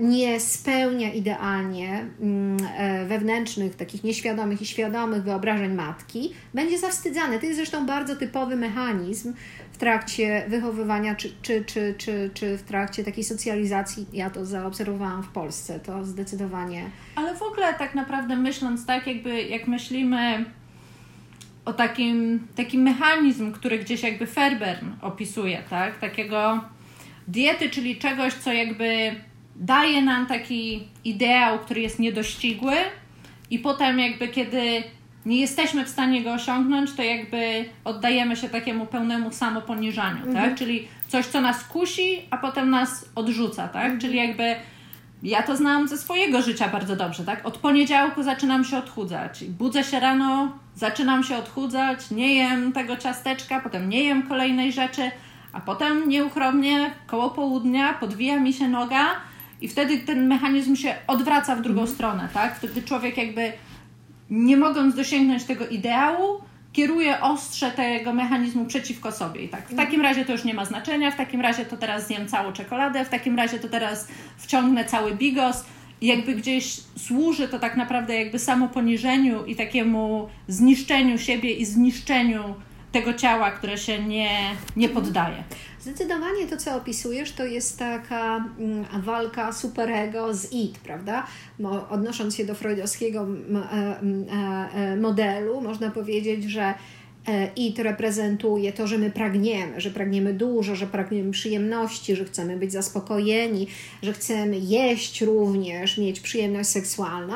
nie 0.00 0.40
spełnia 0.40 1.12
idealnie 1.12 2.06
mm, 2.20 2.56
e, 2.76 3.06
wewnętrznych, 3.06 3.76
takich 3.76 4.04
nieświadomych 4.04 4.62
i 4.62 4.66
świadomych 4.66 5.22
wyobrażeń 5.22 5.74
matki, 5.74 6.32
będzie 6.54 6.78
zawstydzane. 6.78 7.38
To 7.38 7.46
jest 7.46 7.56
zresztą 7.56 7.86
bardzo 7.86 8.16
typowy 8.16 8.56
mechanizm 8.56 9.34
w 9.72 9.78
trakcie 9.78 10.44
wychowywania, 10.48 11.14
czy, 11.14 11.32
czy, 11.42 11.64
czy, 11.64 11.94
czy, 11.98 12.30
czy 12.34 12.58
w 12.58 12.62
trakcie 12.62 13.04
takiej 13.04 13.24
socjalizacji. 13.24 14.06
Ja 14.12 14.30
to 14.30 14.46
zaobserwowałam 14.46 15.22
w 15.22 15.28
Polsce, 15.28 15.80
to 15.80 16.04
zdecydowanie. 16.04 16.90
Ale 17.14 17.34
w 17.34 17.42
ogóle 17.42 17.74
tak 17.74 17.94
naprawdę 17.94 18.36
myśląc 18.36 18.86
tak, 18.86 19.06
jakby 19.06 19.42
jak 19.42 19.68
myślimy 19.68 20.44
o 21.64 21.72
takim, 21.72 22.46
takim 22.56 22.82
mechanizm, 22.82 23.52
który 23.52 23.78
gdzieś 23.78 24.02
jakby 24.02 24.26
Ferbern 24.26 24.86
opisuje, 25.02 25.62
tak? 25.70 25.98
Takiego 25.98 26.60
diety, 27.28 27.70
czyli 27.70 27.96
czegoś, 27.96 28.34
co 28.34 28.52
jakby 28.52 29.14
daje 29.58 30.02
nam 30.02 30.26
taki 30.26 30.88
ideał, 31.04 31.58
który 31.58 31.80
jest 31.80 31.98
niedościgły 31.98 32.74
i 33.50 33.58
potem 33.58 33.98
jakby 33.98 34.28
kiedy 34.28 34.82
nie 35.26 35.40
jesteśmy 35.40 35.84
w 35.84 35.88
stanie 35.88 36.22
go 36.22 36.32
osiągnąć, 36.32 36.92
to 36.92 37.02
jakby 37.02 37.64
oddajemy 37.84 38.36
się 38.36 38.48
takiemu 38.48 38.86
pełnemu 38.86 39.32
samoponiżaniu, 39.32 40.18
tak? 40.18 40.26
mhm. 40.26 40.48
tak? 40.48 40.58
Czyli 40.58 40.88
coś, 41.08 41.26
co 41.26 41.40
nas 41.40 41.64
kusi, 41.64 42.22
a 42.30 42.36
potem 42.36 42.70
nas 42.70 43.04
odrzuca, 43.14 43.68
tak? 43.68 43.82
Mhm. 43.82 44.00
Czyli 44.00 44.16
jakby 44.16 44.54
ja 45.22 45.42
to 45.42 45.56
znam 45.56 45.88
ze 45.88 45.98
swojego 45.98 46.42
życia 46.42 46.68
bardzo 46.68 46.96
dobrze, 46.96 47.24
tak? 47.24 47.46
Od 47.46 47.58
poniedziałku 47.58 48.22
zaczynam 48.22 48.64
się 48.64 48.78
odchudzać. 48.78 49.44
Budzę 49.44 49.84
się 49.84 50.00
rano, 50.00 50.58
zaczynam 50.74 51.24
się 51.24 51.36
odchudzać, 51.36 52.10
nie 52.10 52.34
jem 52.34 52.72
tego 52.72 52.96
ciasteczka, 52.96 53.60
potem 53.60 53.88
nie 53.88 54.04
jem 54.04 54.28
kolejnej 54.28 54.72
rzeczy, 54.72 55.10
a 55.52 55.60
potem 55.60 56.08
nieuchronnie 56.08 56.90
koło 57.06 57.30
południa 57.30 57.92
podwija 57.92 58.40
mi 58.40 58.52
się 58.52 58.68
noga 58.68 59.06
i 59.60 59.68
wtedy 59.68 59.98
ten 59.98 60.26
mechanizm 60.26 60.76
się 60.76 60.94
odwraca 61.06 61.56
w 61.56 61.62
drugą 61.62 61.80
mhm. 61.80 61.96
stronę, 61.96 62.28
tak? 62.34 62.56
Wtedy 62.56 62.82
człowiek 62.82 63.16
jakby 63.16 63.52
nie 64.30 64.56
mogąc 64.56 64.94
dosięgnąć 64.94 65.44
tego 65.44 65.68
ideału, 65.68 66.40
kieruje 66.72 67.20
ostrze 67.20 67.70
tego 67.70 68.12
mechanizmu 68.12 68.64
przeciwko 68.64 69.12
sobie. 69.12 69.42
I 69.42 69.48
tak, 69.48 69.68
w 69.68 69.76
takim 69.76 70.00
razie 70.00 70.24
to 70.24 70.32
już 70.32 70.44
nie 70.44 70.54
ma 70.54 70.64
znaczenia, 70.64 71.10
w 71.10 71.16
takim 71.16 71.40
razie 71.40 71.64
to 71.64 71.76
teraz 71.76 72.06
zjem 72.06 72.28
całą 72.28 72.52
czekoladę, 72.52 73.04
w 73.04 73.08
takim 73.08 73.36
razie 73.36 73.58
to 73.58 73.68
teraz 73.68 74.08
wciągnę 74.36 74.84
cały 74.84 75.14
bigos. 75.14 75.64
I 76.00 76.06
jakby 76.06 76.34
gdzieś 76.34 76.80
służy 76.96 77.48
to 77.48 77.58
tak 77.58 77.76
naprawdę 77.76 78.14
jakby 78.14 78.38
samoponiżeniu 78.38 79.44
i 79.44 79.56
takiemu 79.56 80.28
zniszczeniu 80.48 81.18
siebie 81.18 81.50
i 81.52 81.64
zniszczeniu 81.64 82.54
tego 82.92 83.14
ciała, 83.14 83.50
które 83.50 83.78
się 83.78 84.02
nie, 84.02 84.30
nie 84.76 84.88
poddaje. 84.88 85.44
Zdecydowanie 85.80 86.46
to, 86.46 86.56
co 86.56 86.76
opisujesz, 86.76 87.32
to 87.32 87.44
jest 87.44 87.78
taka 87.78 88.36
mm, 88.58 88.84
walka 89.02 89.52
superego 89.52 90.34
z 90.34 90.52
id, 90.52 90.78
prawda? 90.78 91.26
Odnosząc 91.90 92.36
się 92.36 92.44
do 92.44 92.54
freudowskiego 92.54 93.26
e, 93.54 93.68
e, 93.72 94.00
e, 94.74 94.96
modelu, 94.96 95.60
można 95.60 95.90
powiedzieć, 95.90 96.44
że 96.44 96.74
IT 97.56 97.78
reprezentuje 97.78 98.72
to, 98.72 98.86
że 98.86 98.98
my 98.98 99.10
pragniemy, 99.10 99.80
że 99.80 99.90
pragniemy 99.90 100.34
dużo, 100.34 100.76
że 100.76 100.86
pragniemy 100.86 101.30
przyjemności, 101.30 102.16
że 102.16 102.24
chcemy 102.24 102.56
być 102.56 102.72
zaspokojeni, 102.72 103.66
że 104.02 104.12
chcemy 104.12 104.58
jeść 104.58 105.20
również, 105.20 105.98
mieć 105.98 106.20
przyjemność 106.20 106.68
seksualną. 106.68 107.34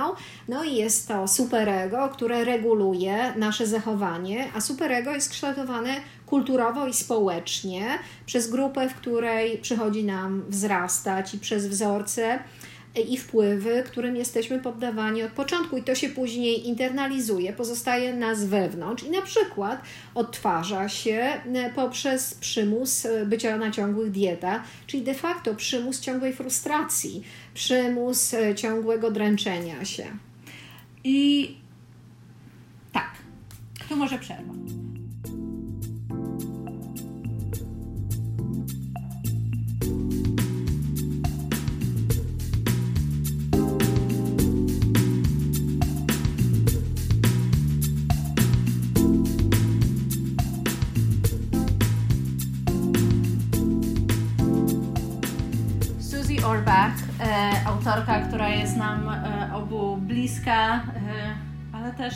No 0.49 0.65
i 0.65 0.75
jest 0.75 1.09
to 1.09 1.29
superego, 1.29 2.09
które 2.09 2.45
reguluje 2.45 3.33
nasze 3.37 3.67
zachowanie, 3.67 4.49
a 4.55 4.61
superego 4.61 5.15
jest 5.15 5.31
kształtowane 5.31 5.95
kulturowo 6.27 6.87
i 6.87 6.95
społecznie 6.95 7.99
przez 8.27 8.51
grupę, 8.51 8.89
w 8.89 8.95
której 8.95 9.59
przychodzi 9.59 10.05
nam 10.05 10.45
wzrastać 10.49 11.35
i 11.35 11.39
przez 11.39 11.67
wzorce 11.67 12.39
i 13.01 13.19
wpływy, 13.19 13.83
którym 13.87 14.17
jesteśmy 14.17 14.61
poddawani 14.61 15.23
od 15.23 15.33
początku, 15.33 15.77
i 15.77 15.83
to 15.83 15.95
się 15.95 16.09
później 16.09 16.69
internalizuje, 16.69 17.53
pozostaje 17.53 18.15
nas 18.15 18.45
wewnątrz 18.45 19.05
i 19.05 19.11
na 19.11 19.23
przykład 19.23 19.83
odtwarza 20.15 20.89
się 20.89 21.41
e, 21.55 21.71
poprzez 21.75 22.35
przymus 22.35 23.07
e, 23.07 23.27
bycia 23.27 23.57
na 23.57 23.71
ciągłych 23.71 24.11
dietach, 24.11 24.63
czyli 24.87 25.03
de 25.03 25.15
facto 25.15 25.55
przymus 25.55 26.01
ciągłej 26.01 26.33
frustracji, 26.33 27.23
przymus 27.55 28.35
e, 28.35 28.55
ciągłego 28.55 29.11
dręczenia 29.11 29.85
się. 29.85 30.07
I 31.05 31.57
tak, 32.93 33.11
tu 33.89 33.97
może 33.97 34.19
przerwa. 34.19 34.53
Nam 58.77 59.11
obu 59.55 59.97
bliska, 59.97 60.83
ale 61.73 61.93
też 61.93 62.15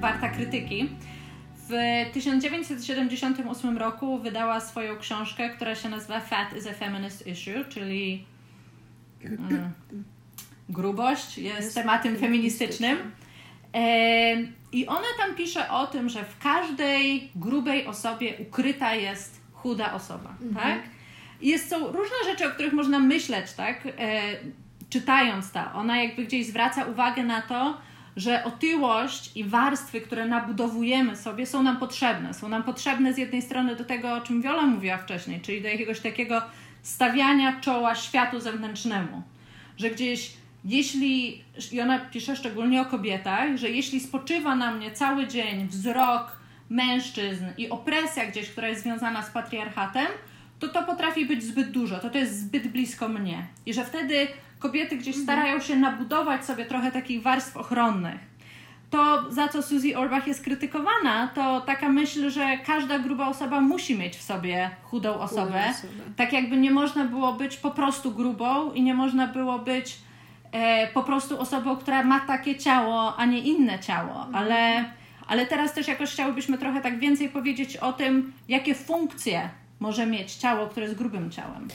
warta 0.00 0.28
krytyki. 0.28 0.88
W 1.68 1.72
1978 2.12 3.78
roku 3.78 4.18
wydała 4.18 4.60
swoją 4.60 4.96
książkę, 4.96 5.50
która 5.50 5.74
się 5.74 5.88
nazywa 5.88 6.20
Fat 6.20 6.56
is 6.56 6.66
a 6.66 6.72
Feminist 6.72 7.26
Issue, 7.26 7.64
czyli 7.68 8.24
mm, 9.24 9.72
grubość 10.68 11.38
jest, 11.38 11.60
jest 11.60 11.74
tematem 11.74 12.16
feministycznym. 12.16 12.98
I 14.72 14.86
ona 14.86 15.08
tam 15.18 15.34
pisze 15.36 15.70
o 15.70 15.86
tym, 15.86 16.08
że 16.08 16.24
w 16.24 16.38
każdej 16.38 17.30
grubej 17.36 17.86
osobie 17.86 18.34
ukryta 18.38 18.94
jest 18.94 19.40
chuda 19.52 19.92
osoba, 19.92 20.34
mhm. 20.42 20.54
tak? 20.54 20.90
Jest, 21.42 21.68
są 21.70 21.86
różne 21.86 22.16
rzeczy, 22.24 22.46
o 22.48 22.50
których 22.50 22.72
można 22.72 22.98
myśleć, 22.98 23.52
tak? 23.52 23.82
Czytając 24.94 25.50
to. 25.50 25.60
Ona 25.74 26.02
jakby 26.02 26.24
gdzieś 26.24 26.46
zwraca 26.46 26.84
uwagę 26.84 27.22
na 27.22 27.42
to, 27.42 27.76
że 28.16 28.44
otyłość 28.44 29.36
i 29.36 29.44
warstwy, 29.44 30.00
które 30.00 30.26
nabudowujemy 30.26 31.16
sobie, 31.16 31.46
są 31.46 31.62
nam 31.62 31.76
potrzebne. 31.76 32.34
Są 32.34 32.48
nam 32.48 32.62
potrzebne 32.62 33.14
z 33.14 33.18
jednej 33.18 33.42
strony 33.42 33.76
do 33.76 33.84
tego, 33.84 34.14
o 34.14 34.20
czym 34.20 34.42
Wiola 34.42 34.62
mówiła 34.62 34.96
wcześniej, 34.96 35.40
czyli 35.40 35.62
do 35.62 35.68
jakiegoś 35.68 36.00
takiego 36.00 36.42
stawiania 36.82 37.60
czoła 37.60 37.94
światu 37.94 38.40
zewnętrznemu. 38.40 39.22
Że 39.76 39.90
gdzieś, 39.90 40.32
jeśli, 40.64 41.44
i 41.72 41.80
ona 41.80 41.98
pisze 41.98 42.36
szczególnie 42.36 42.80
o 42.80 42.84
kobietach, 42.84 43.56
że 43.56 43.70
jeśli 43.70 44.00
spoczywa 44.00 44.56
na 44.56 44.70
mnie 44.70 44.90
cały 44.90 45.26
dzień 45.26 45.68
wzrok 45.68 46.38
mężczyzn 46.70 47.44
i 47.58 47.70
opresja 47.70 48.26
gdzieś, 48.26 48.50
która 48.50 48.68
jest 48.68 48.82
związana 48.82 49.22
z 49.22 49.30
patriarchatem, 49.30 50.06
to 50.58 50.68
to 50.68 50.82
potrafi 50.82 51.26
być 51.26 51.42
zbyt 51.42 51.70
dużo, 51.70 51.98
to 51.98 52.10
to 52.10 52.18
jest 52.18 52.40
zbyt 52.40 52.68
blisko 52.68 53.08
mnie. 53.08 53.46
I 53.66 53.74
że 53.74 53.84
wtedy 53.84 54.26
kobiety 54.64 54.96
gdzieś 54.96 55.16
mhm. 55.16 55.24
starają 55.24 55.60
się 55.60 55.76
nabudować 55.76 56.44
sobie 56.44 56.64
trochę 56.64 56.92
takich 56.92 57.22
warstw 57.22 57.56
ochronnych. 57.56 58.20
To, 58.90 59.32
za 59.32 59.48
co 59.48 59.62
Suzy 59.62 59.96
Orbach 59.96 60.26
jest 60.26 60.44
krytykowana, 60.44 61.28
to 61.34 61.60
taka 61.60 61.88
myśl, 61.88 62.30
że 62.30 62.58
każda 62.66 62.98
gruba 62.98 63.28
osoba 63.28 63.60
musi 63.60 63.98
mieć 63.98 64.16
w 64.16 64.22
sobie 64.22 64.70
chudą 64.82 65.14
osobę. 65.14 65.62
Tak 66.16 66.32
jakby 66.32 66.56
nie 66.56 66.70
można 66.70 67.04
było 67.04 67.32
być 67.32 67.56
po 67.56 67.70
prostu 67.70 68.12
grubą 68.12 68.72
i 68.72 68.82
nie 68.82 68.94
można 68.94 69.26
było 69.26 69.58
być 69.58 69.96
e, 70.52 70.86
po 70.86 71.02
prostu 71.02 71.40
osobą, 71.40 71.76
która 71.76 72.02
ma 72.02 72.20
takie 72.20 72.56
ciało, 72.56 73.16
a 73.16 73.24
nie 73.24 73.38
inne 73.38 73.78
ciało. 73.78 74.16
Mhm. 74.26 74.34
Ale, 74.34 74.84
ale 75.26 75.46
teraz 75.46 75.74
też 75.74 75.88
jakoś 75.88 76.10
chciałybyśmy 76.10 76.58
trochę 76.58 76.80
tak 76.80 76.98
więcej 76.98 77.28
powiedzieć 77.28 77.76
o 77.76 77.92
tym, 77.92 78.32
jakie 78.48 78.74
funkcje 78.74 79.48
może 79.80 80.06
mieć 80.06 80.34
ciało, 80.34 80.66
które 80.66 80.86
jest 80.86 80.98
grubym 80.98 81.30
ciałem. 81.30 81.68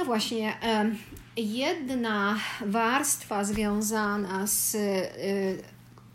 No 0.00 0.06
właśnie, 0.06 0.54
jedna 1.36 2.36
warstwa 2.66 3.44
związana 3.44 4.46
z 4.46 4.74
y, 4.74 4.78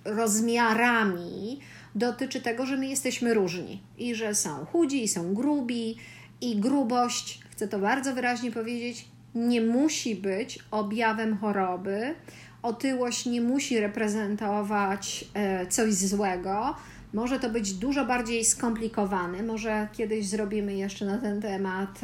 rozmiarami 0.06 1.60
dotyczy 1.96 2.42
tego, 2.42 2.66
że 2.66 2.78
my 2.78 2.88
jesteśmy 2.88 3.34
różni 3.34 3.82
i 3.98 4.16
że 4.16 4.36
są 4.36 4.66
chudzi, 4.66 5.08
są 5.08 5.34
grubi, 5.34 5.98
i 6.42 6.60
grubość, 6.60 7.40
chcę 7.50 7.68
to 7.68 7.80
bardzo 7.80 8.14
wyraźnie 8.14 8.52
powiedzieć, 8.52 9.06
nie 9.36 9.62
musi 9.62 10.16
być 10.16 10.60
objawem 10.72 11.38
choroby. 11.38 12.16
Otyłość 12.62 13.26
nie 13.26 13.42
musi 13.42 13.80
reprezentować 13.80 15.26
e, 15.34 15.68
coś 15.68 15.94
złego. 15.94 16.76
Może 17.14 17.40
to 17.40 17.50
być 17.50 17.74
dużo 17.74 18.06
bardziej 18.06 18.46
skomplikowane. 18.46 19.44
Może 19.44 19.88
kiedyś 19.94 20.28
zrobimy 20.28 20.76
jeszcze 20.76 21.06
na 21.06 21.18
ten 21.18 21.42
temat. 21.42 22.02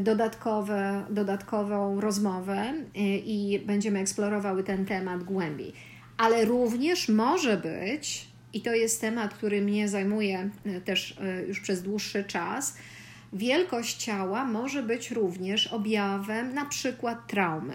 Dodatkowe, 0.00 1.04
dodatkową 1.10 2.00
rozmowę 2.00 2.74
y, 2.74 3.00
i 3.24 3.58
będziemy 3.58 3.98
eksplorowały 3.98 4.64
ten 4.64 4.86
temat 4.86 5.22
głębiej. 5.22 5.72
Ale 6.16 6.44
również 6.44 7.08
może 7.08 7.56
być, 7.56 8.28
i 8.52 8.60
to 8.60 8.74
jest 8.74 9.00
temat, 9.00 9.34
który 9.34 9.62
mnie 9.62 9.88
zajmuje 9.88 10.50
y, 10.66 10.80
też 10.80 11.10
y, 11.10 11.46
już 11.48 11.60
przez 11.60 11.82
dłuższy 11.82 12.24
czas, 12.24 12.76
wielkość 13.32 13.96
ciała 13.96 14.44
może 14.44 14.82
być 14.82 15.10
również 15.10 15.66
objawem 15.66 16.54
na 16.54 16.64
przykład 16.64 17.26
traumy. 17.26 17.74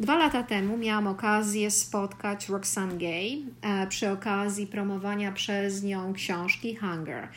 Dwa 0.00 0.16
lata 0.16 0.42
temu 0.42 0.76
miałam 0.78 1.06
okazję 1.06 1.70
spotkać 1.70 2.48
Roxane 2.48 2.98
Gay 2.98 3.42
przy 3.88 4.10
okazji 4.10 4.66
promowania 4.66 5.32
przez 5.32 5.82
nią 5.82 6.12
książki 6.12 6.76
Hunger. 6.76 7.28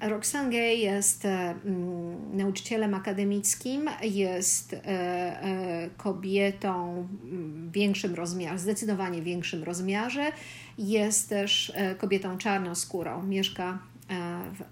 Roxane 0.00 0.50
Gay 0.50 0.76
jest 0.76 1.24
e, 1.24 1.54
mm, 1.64 2.36
nauczycielem 2.36 2.94
akademickim, 2.94 3.90
jest 4.02 4.72
e, 4.72 4.78
e, 4.86 5.90
kobietą 5.96 7.06
w 7.22 7.72
większym 7.72 8.14
rozmiarze, 8.14 8.58
zdecydowanie 8.58 9.22
większym 9.22 9.64
rozmiarze. 9.64 10.32
Jest 10.78 11.28
też 11.28 11.72
kobietą 11.98 12.38
czarnoskórą, 12.38 13.22
mieszka 13.22 13.78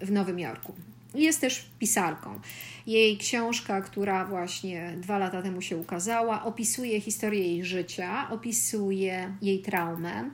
w 0.01 0.11
Nowym 0.11 0.39
Jorku. 0.39 0.73
Jest 1.15 1.41
też 1.41 1.65
pisarką. 1.79 2.39
Jej 2.87 3.17
książka, 3.17 3.81
która 3.81 4.25
właśnie 4.25 4.93
dwa 4.97 5.17
lata 5.17 5.41
temu 5.41 5.61
się 5.61 5.77
ukazała, 5.77 6.43
opisuje 6.43 7.01
historię 7.01 7.41
jej 7.41 7.65
życia, 7.65 8.29
opisuje 8.31 9.35
jej 9.41 9.59
traumę 9.59 10.29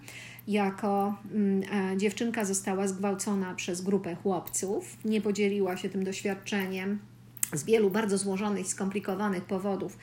jako 0.48 1.16
mm, 1.34 1.94
e, 1.94 1.98
dziewczynka 1.98 2.46
została 2.46 2.88
zgwałcona 2.88 3.56
przez 3.56 3.82
grupę 3.82 4.16
chłopców, 4.16 4.98
nie 5.06 5.22
podzieliła 5.22 5.78
się 5.78 5.90
tym 5.90 6.04
doświadczeniem 6.04 7.00
z 7.54 7.64
wielu 7.64 7.90
bardzo 7.90 8.18
złożonych, 8.18 8.68
skomplikowanych 8.68 9.44
powodów 9.44 9.98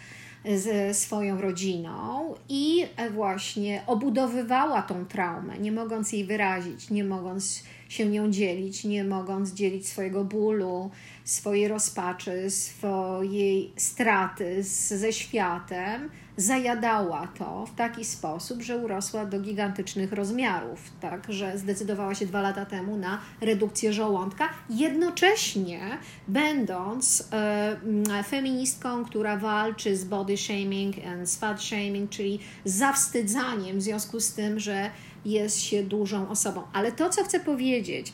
ze 0.56 0.94
swoją 0.94 1.40
rodziną 1.40 2.34
i 2.48 2.86
e, 2.96 3.10
właśnie 3.10 3.82
obudowywała 3.86 4.82
tą 4.82 5.06
traumę, 5.06 5.58
nie 5.58 5.72
mogąc 5.72 6.12
jej 6.12 6.24
wyrazić, 6.24 6.90
nie 6.90 7.04
mogąc 7.04 7.62
się 7.88 8.06
nią 8.06 8.30
dzielić, 8.30 8.84
nie 8.84 9.04
mogąc 9.04 9.52
dzielić 9.52 9.88
swojego 9.88 10.24
bólu, 10.24 10.90
swojej 11.28 11.68
rozpaczy, 11.68 12.50
swojej 12.50 13.72
straty 13.76 14.64
z, 14.64 14.88
ze 14.88 15.12
światem, 15.12 16.10
zajadała 16.36 17.28
to 17.38 17.66
w 17.66 17.74
taki 17.74 18.04
sposób, 18.04 18.62
że 18.62 18.78
urosła 18.78 19.26
do 19.26 19.40
gigantycznych 19.40 20.12
rozmiarów, 20.12 20.80
tak, 21.00 21.32
że 21.32 21.58
zdecydowała 21.58 22.14
się 22.14 22.26
dwa 22.26 22.42
lata 22.42 22.66
temu 22.66 22.96
na 22.96 23.20
redukcję 23.40 23.92
żołądka, 23.92 24.48
jednocześnie 24.70 25.80
będąc 26.28 27.28
e, 27.32 28.22
feministką, 28.28 29.04
która 29.04 29.36
walczy 29.36 29.96
z 29.96 30.04
body 30.04 30.36
shaming 30.36 30.96
and 31.06 31.30
z 31.30 31.36
fat 31.36 31.62
shaming, 31.62 32.10
czyli 32.10 32.38
zawstydzaniem 32.64 33.78
w 33.78 33.82
związku 33.82 34.20
z 34.20 34.32
tym, 34.32 34.60
że 34.60 34.90
jest 35.24 35.60
się 35.60 35.82
dużą 35.82 36.28
osobą. 36.28 36.62
Ale 36.72 36.92
to, 36.92 37.10
co 37.10 37.24
chcę 37.24 37.40
powiedzieć, 37.40 38.12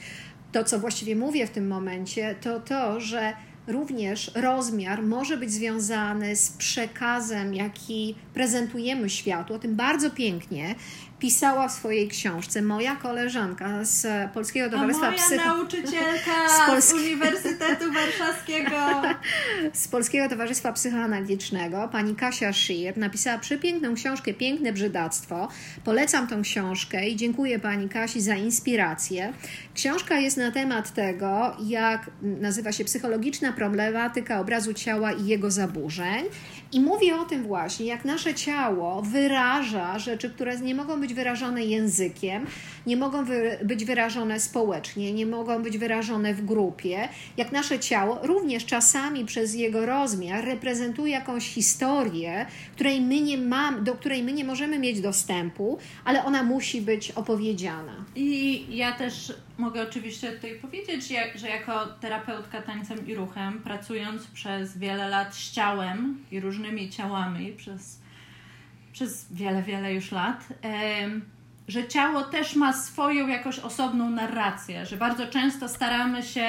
to, 0.54 0.64
co 0.64 0.78
właściwie 0.78 1.16
mówię 1.16 1.46
w 1.46 1.50
tym 1.50 1.66
momencie, 1.66 2.34
to 2.40 2.60
to, 2.60 3.00
że 3.00 3.32
również 3.66 4.30
rozmiar 4.34 5.02
może 5.02 5.36
być 5.36 5.52
związany 5.52 6.36
z 6.36 6.50
przekazem, 6.50 7.54
jaki 7.54 8.14
prezentujemy 8.34 9.10
światu. 9.10 9.54
O 9.54 9.58
tym 9.58 9.76
bardzo 9.76 10.10
pięknie 10.10 10.74
pisała 11.24 11.68
w 11.68 11.72
swojej 11.72 12.08
książce 12.08 12.62
moja 12.62 12.96
koleżanka 12.96 13.84
z 13.84 14.06
Polskiego 14.32 14.70
Towarzystwa 14.70 15.12
Psycho... 15.12 15.37
moja 15.37 15.46
nauczycielka 15.46 16.48
z, 16.56 16.66
Polski... 16.66 16.98
z 16.98 17.02
Uniwersytetu 17.02 17.92
Warszawskiego. 17.92 19.02
z 19.82 19.88
Polskiego 19.88 20.28
Towarzystwa 20.28 20.72
Psychoanalitycznego, 20.72 21.88
pani 21.92 22.16
Kasia 22.16 22.52
Szyjer, 22.52 22.98
napisała 22.98 23.38
przepiękną 23.38 23.94
książkę 23.94 24.34
Piękne 24.34 24.72
Brzydactwo. 24.72 25.48
Polecam 25.84 26.26
tą 26.26 26.42
książkę 26.42 27.08
i 27.08 27.16
dziękuję 27.16 27.58
pani 27.58 27.88
Kasi 27.88 28.20
za 28.20 28.34
inspirację. 28.34 29.32
Książka 29.74 30.18
jest 30.18 30.37
na 30.37 30.50
temat 30.50 30.94
tego, 30.94 31.56
jak 31.66 32.10
nazywa 32.22 32.72
się 32.72 32.84
psychologiczna 32.84 33.52
problematyka 33.52 34.40
obrazu 34.40 34.74
ciała 34.74 35.12
i 35.12 35.26
jego 35.26 35.50
zaburzeń. 35.50 36.24
I 36.72 36.80
mówi 36.80 37.12
o 37.12 37.24
tym 37.24 37.42
właśnie, 37.42 37.87
jak 37.87 38.04
nasze 38.04 38.34
ciało 38.34 39.02
wyraża 39.02 39.98
rzeczy, 39.98 40.30
które 40.30 40.58
nie 40.58 40.74
mogą 40.74 41.00
być 41.00 41.13
wyrażone 41.14 41.64
językiem, 41.64 42.46
nie 42.87 42.96
mogą 42.96 43.24
wy 43.24 43.59
być 43.64 43.85
wyrażone 43.85 44.40
społecznie, 44.40 45.12
nie 45.12 45.27
mogą 45.27 45.62
być 45.62 45.79
wyrażone 45.79 46.35
w 46.35 46.44
grupie, 46.44 47.09
jak 47.37 47.53
nasze 47.53 47.79
ciało 47.79 48.18
również 48.22 48.66
czasami 48.66 49.24
przez 49.24 49.55
jego 49.55 49.87
rozmiar 49.87 50.44
reprezentuje 50.44 51.12
jakąś 51.12 51.48
historię, 51.48 52.46
której 52.74 53.00
my 53.00 53.20
nie 53.20 53.38
mam, 53.38 53.85
do 53.85 53.94
której 53.94 54.22
my 54.22 54.33
nie 54.33 54.44
możemy 54.44 54.79
mieć 54.79 55.00
dostępu, 55.00 55.79
ale 56.05 56.24
ona 56.24 56.42
musi 56.42 56.81
być 56.81 57.11
opowiedziana. 57.11 58.05
I 58.16 58.64
ja 58.77 58.92
też 58.92 59.33
mogę 59.59 59.83
oczywiście 59.83 60.33
tutaj 60.33 60.55
powiedzieć, 60.55 61.09
że 61.35 61.48
jako 61.48 61.87
terapeutka 61.87 62.62
tańcem 62.62 63.07
i 63.07 63.14
ruchem, 63.14 63.61
pracując 63.61 64.27
przez 64.27 64.79
wiele 64.79 65.09
lat 65.09 65.35
z 65.35 65.50
ciałem 65.53 66.18
i 66.31 66.40
różnymi 66.40 66.90
ciałami, 66.90 67.53
przez 67.53 68.03
przez 68.94 69.33
wiele, 69.33 69.62
wiele 69.62 69.94
już 69.94 70.12
lat, 70.12 70.48
że 71.68 71.88
ciało 71.88 72.22
też 72.22 72.57
ma 72.57 72.72
swoją 72.72 73.28
jakoś 73.28 73.59
osobną 73.59 74.11
narrację, 74.11 74.87
że 74.87 74.96
bardzo 74.96 75.26
często 75.26 75.68
staramy 75.68 76.22
się 76.22 76.46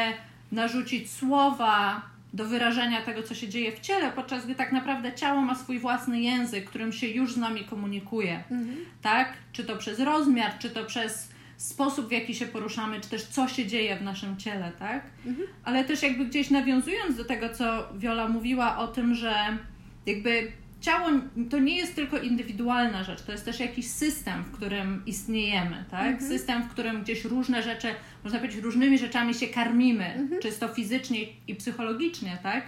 narzucić 0.51 1.12
słowa 1.12 2.01
do 2.34 2.45
wyrażenia 2.45 3.01
tego, 3.01 3.23
co 3.23 3.36
się 3.36 3.49
dzieje 3.49 3.71
w 3.71 3.79
ciele, 3.79 4.12
podczas 4.12 4.45
gdy 4.45 4.55
tak 4.55 4.71
naprawdę 4.71 5.13
ciało 5.13 5.41
ma 5.41 5.55
swój 5.55 5.79
własny 5.79 6.21
język, 6.21 6.65
którym 6.65 6.93
się 6.93 7.08
już 7.08 7.34
z 7.34 7.38
nami 7.38 7.63
komunikuje. 7.63 8.43
Mhm. 8.51 8.77
Tak? 9.01 9.34
Czy 9.51 9.63
to 9.63 9.75
przez 9.77 9.99
rozmiar, 9.99 10.58
czy 10.60 10.69
to 10.69 10.86
przez 10.86 11.29
sposób, 11.58 12.08
w 12.08 12.12
jaki 12.12 12.36
się 12.36 12.45
poruszamy, 12.45 13.01
czy 13.01 13.10
też 13.10 13.23
co 13.23 13.47
się 13.47 13.65
dzieje 13.65 13.97
w 13.97 14.01
naszym 14.01 14.38
ciele, 14.38 14.71
tak? 14.79 15.03
Mhm. 15.25 15.47
Ale 15.63 15.84
też 15.84 16.03
jakby 16.03 16.25
gdzieś 16.25 16.49
nawiązując 16.49 17.17
do 17.17 17.25
tego, 17.25 17.49
co 17.49 17.93
Wiola 17.97 18.27
mówiła 18.27 18.77
o 18.77 18.88
tym, 18.88 19.15
że 19.15 19.58
jakby 20.05 20.51
ciało 20.85 21.09
to 21.49 21.59
nie 21.59 21.77
jest 21.77 21.95
tylko 21.95 22.17
indywidualna 22.17 23.03
rzecz, 23.03 23.21
to 23.21 23.31
jest 23.31 23.45
też 23.45 23.59
jakiś 23.59 23.87
system, 23.87 24.43
w 24.43 24.51
którym 24.51 25.03
istniejemy, 25.05 25.85
tak? 25.91 26.11
Mhm. 26.11 26.31
System, 26.31 26.63
w 26.63 26.67
którym 26.67 27.01
gdzieś 27.01 27.25
różne 27.25 27.63
rzeczy, 27.63 27.87
można 28.23 28.39
powiedzieć, 28.39 28.63
różnymi 28.63 28.97
rzeczami 28.97 29.33
się 29.33 29.47
karmimy, 29.47 30.05
mhm. 30.05 30.41
czysto 30.41 30.67
fizycznie 30.67 31.19
i 31.47 31.55
psychologicznie, 31.55 32.37
tak? 32.43 32.63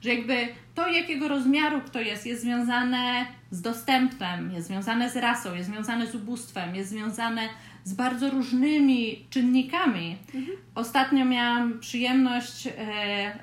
Że 0.00 0.14
jakby 0.14 0.48
to, 0.74 0.88
jakiego 0.88 1.28
rozmiaru 1.28 1.80
kto 1.80 2.00
jest, 2.00 2.26
jest 2.26 2.42
związane 2.42 3.26
z 3.50 3.62
dostępem, 3.62 4.52
jest 4.52 4.66
związane 4.66 5.10
z 5.10 5.16
rasą, 5.16 5.54
jest 5.54 5.70
związane 5.70 6.06
z 6.06 6.14
ubóstwem, 6.14 6.74
jest 6.74 6.90
związane 6.90 7.48
z 7.84 7.94
bardzo 7.94 8.30
różnymi 8.30 9.24
czynnikami. 9.30 10.16
Mhm. 10.34 10.56
Ostatnio 10.74 11.24
miałam 11.24 11.78
przyjemność 11.80 12.66
e, 12.66 12.72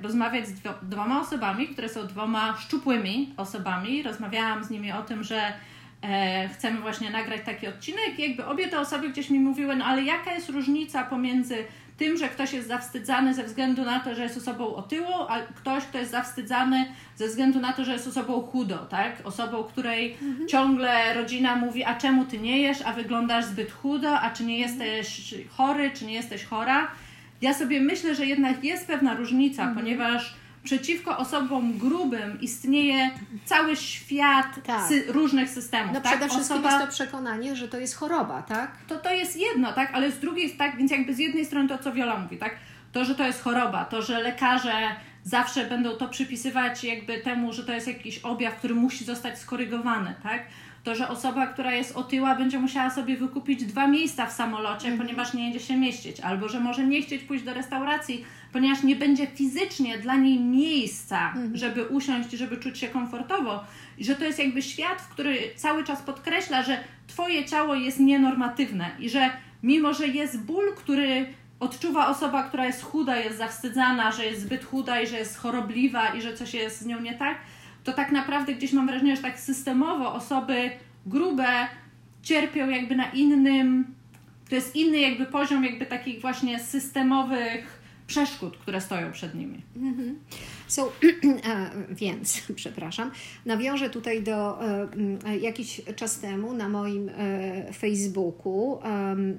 rozmawiać 0.01 0.47
z 0.47 0.53
dwoma 0.81 1.21
osobami, 1.21 1.67
które 1.67 1.89
są 1.89 2.07
dwoma 2.07 2.57
szczupłymi 2.57 3.33
osobami. 3.37 4.03
Rozmawiałam 4.03 4.63
z 4.63 4.69
nimi 4.69 4.91
o 4.91 5.01
tym, 5.01 5.23
że 5.23 5.53
e, 6.01 6.49
chcemy 6.49 6.81
właśnie 6.81 7.09
nagrać 7.09 7.41
taki 7.45 7.67
odcinek 7.67 8.19
i 8.19 8.21
jakby 8.21 8.45
obie 8.45 8.67
te 8.67 8.79
osoby 8.79 9.09
gdzieś 9.09 9.29
mi 9.29 9.39
mówiły, 9.39 9.75
no 9.75 9.85
ale 9.85 10.03
jaka 10.03 10.33
jest 10.33 10.49
różnica 10.49 11.03
pomiędzy 11.03 11.55
tym, 11.99 12.17
że 12.17 12.29
ktoś 12.29 12.53
jest 12.53 12.67
zawstydzany 12.67 13.33
ze 13.33 13.43
względu 13.43 13.85
na 13.85 13.99
to, 13.99 14.15
że 14.15 14.23
jest 14.23 14.37
osobą 14.37 14.75
otyłą, 14.75 15.27
a 15.27 15.39
ktoś, 15.39 15.83
kto 15.83 15.97
jest 15.97 16.11
zawstydzany 16.11 16.85
ze 17.15 17.27
względu 17.27 17.59
na 17.59 17.73
to, 17.73 17.85
że 17.85 17.93
jest 17.93 18.07
osobą 18.07 18.41
chudą, 18.41 18.77
tak? 18.89 19.11
Osobą, 19.23 19.63
której 19.63 20.17
mhm. 20.21 20.47
ciągle 20.47 21.13
rodzina 21.13 21.55
mówi, 21.55 21.83
a 21.83 21.95
czemu 21.95 22.25
ty 22.25 22.39
nie 22.39 22.57
jesz, 22.57 22.81
a 22.85 22.93
wyglądasz 22.93 23.45
zbyt 23.45 23.71
chudo, 23.71 24.19
a 24.19 24.29
czy 24.29 24.43
nie 24.43 24.59
jesteś 24.59 25.35
chory, 25.49 25.91
czy 25.91 26.05
nie 26.05 26.13
jesteś 26.13 26.43
chora. 26.43 26.87
Ja 27.41 27.53
sobie 27.53 27.81
myślę, 27.81 28.15
że 28.15 28.25
jednak 28.25 28.63
jest 28.63 28.87
pewna 28.87 29.13
różnica, 29.13 29.63
mhm. 29.63 29.79
ponieważ 29.79 30.35
przeciwko 30.63 31.17
osobom 31.17 31.77
grubym 31.77 32.41
istnieje 32.41 33.11
cały 33.45 33.75
świat 33.75 34.63
tak. 34.65 34.87
sy 34.87 35.05
różnych 35.07 35.49
systemów. 35.49 35.93
No 35.93 36.01
tak? 36.01 36.11
przede 36.11 36.29
wszystkim 36.29 36.57
Osoba... 36.57 36.71
jest 36.71 36.85
to 36.85 36.91
przekonanie, 36.91 37.55
że 37.55 37.67
to 37.67 37.77
jest 37.79 37.95
choroba, 37.95 38.41
tak? 38.41 38.71
To 38.87 38.97
to 38.97 39.13
jest 39.13 39.37
jedno, 39.37 39.73
tak? 39.73 39.91
Ale 39.93 40.11
z 40.11 40.19
drugiej, 40.19 40.51
tak, 40.51 40.77
więc 40.77 40.91
jakby 40.91 41.13
z 41.13 41.19
jednej 41.19 41.45
strony 41.45 41.69
to, 41.69 41.77
co 41.77 41.91
Wiola 41.91 42.19
mówi, 42.19 42.37
tak? 42.37 42.55
To, 42.91 43.05
że 43.05 43.15
to 43.15 43.27
jest 43.27 43.41
choroba, 43.41 43.85
to, 43.85 44.01
że 44.01 44.19
lekarze 44.19 44.73
zawsze 45.23 45.65
będą 45.65 45.91
to 45.91 46.07
przypisywać 46.07 46.83
jakby 46.83 47.17
temu, 47.17 47.53
że 47.53 47.63
to 47.63 47.73
jest 47.73 47.87
jakiś 47.87 48.19
objaw, 48.19 48.55
który 48.55 48.75
musi 48.75 49.05
zostać 49.05 49.39
skorygowany, 49.39 50.15
tak? 50.23 50.45
To, 50.83 50.95
że 50.95 51.07
osoba, 51.07 51.47
która 51.47 51.73
jest 51.73 51.95
otyła, 51.95 52.35
będzie 52.35 52.59
musiała 52.59 52.89
sobie 52.89 53.17
wykupić 53.17 53.65
dwa 53.65 53.87
miejsca 53.87 54.25
w 54.25 54.31
samolocie, 54.31 54.87
mhm. 54.87 54.97
ponieważ 54.97 55.33
nie 55.33 55.43
będzie 55.43 55.59
się 55.59 55.77
mieścić, 55.77 56.19
albo 56.19 56.49
że 56.49 56.59
może 56.59 56.87
nie 56.87 57.01
chcieć 57.01 57.23
pójść 57.23 57.43
do 57.43 57.53
restauracji, 57.53 58.25
ponieważ 58.53 58.83
nie 58.83 58.95
będzie 58.95 59.27
fizycznie 59.27 59.97
dla 59.97 60.15
niej 60.15 60.39
miejsca, 60.39 61.27
mhm. 61.27 61.57
żeby 61.57 61.85
usiąść, 61.85 62.31
żeby 62.31 62.57
czuć 62.57 62.77
się 62.77 62.87
komfortowo. 62.87 63.63
I 63.97 64.05
że 64.05 64.15
to 64.15 64.25
jest 64.25 64.39
jakby 64.39 64.61
świat, 64.61 65.01
w 65.01 65.07
który 65.07 65.37
cały 65.55 65.83
czas 65.83 66.01
podkreśla, 66.01 66.63
że 66.63 66.83
Twoje 67.09 67.45
ciało 67.45 67.75
jest 67.75 67.99
nienormatywne 67.99 68.91
i 68.99 69.09
że 69.09 69.29
mimo, 69.63 69.93
że 69.93 70.07
jest 70.07 70.41
ból, 70.41 70.75
który 70.75 71.25
odczuwa 71.59 72.07
osoba, 72.07 72.43
która 72.43 72.65
jest 72.65 72.83
chuda, 72.83 73.17
jest 73.17 73.37
zawstydzana, 73.37 74.11
że 74.11 74.25
jest 74.25 74.41
zbyt 74.41 74.65
chuda 74.65 75.01
i 75.01 75.07
że 75.07 75.17
jest 75.17 75.37
chorobliwa 75.37 76.07
i 76.07 76.21
że 76.21 76.33
coś 76.33 76.53
jest 76.53 76.81
z 76.81 76.85
nią 76.85 77.01
nie 77.01 77.13
tak, 77.13 77.37
to 77.89 77.95
tak 77.95 78.11
naprawdę 78.11 78.53
gdzieś 78.53 78.73
mam 78.73 78.87
wrażenie, 78.87 79.15
że 79.15 79.21
tak 79.21 79.39
systemowo 79.39 80.13
osoby 80.13 80.69
grube 81.05 81.67
cierpią 82.23 82.69
jakby 82.69 82.95
na 82.95 83.11
innym, 83.11 83.85
to 84.49 84.55
jest 84.55 84.75
inny 84.75 84.99
jakby 84.99 85.25
poziom 85.25 85.63
jakby 85.63 85.85
takich 85.85 86.21
właśnie 86.21 86.59
systemowych 86.59 87.79
przeszkód, 88.07 88.57
które 88.57 88.81
stoją 88.81 89.11
przed 89.11 89.35
nimi. 89.35 89.61
Mm-hmm. 89.77 90.13
So, 90.67 90.91
więc, 92.01 92.41
przepraszam, 92.55 93.11
nawiążę 93.45 93.89
tutaj 93.89 94.23
do 94.23 94.59
e, 95.25 95.37
jakiś 95.37 95.81
czas 95.95 96.19
temu 96.19 96.53
na 96.53 96.69
moim 96.69 97.09
e, 97.09 97.73
Facebooku, 97.73 98.79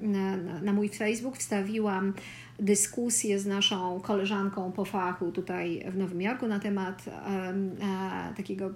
na, 0.01 0.37
na 0.61 0.73
mój 0.73 0.89
Facebook 0.89 1.37
wstawiłam 1.37 2.13
dyskusję 2.59 3.39
z 3.39 3.45
naszą 3.45 3.99
koleżanką 3.99 4.71
po 4.71 4.85
fachu 4.85 5.31
tutaj 5.31 5.85
w 5.91 5.97
Nowym 5.97 6.21
Jorku 6.21 6.47
na 6.47 6.59
temat 6.59 7.05
e, 7.07 8.33
takiego 8.37 8.69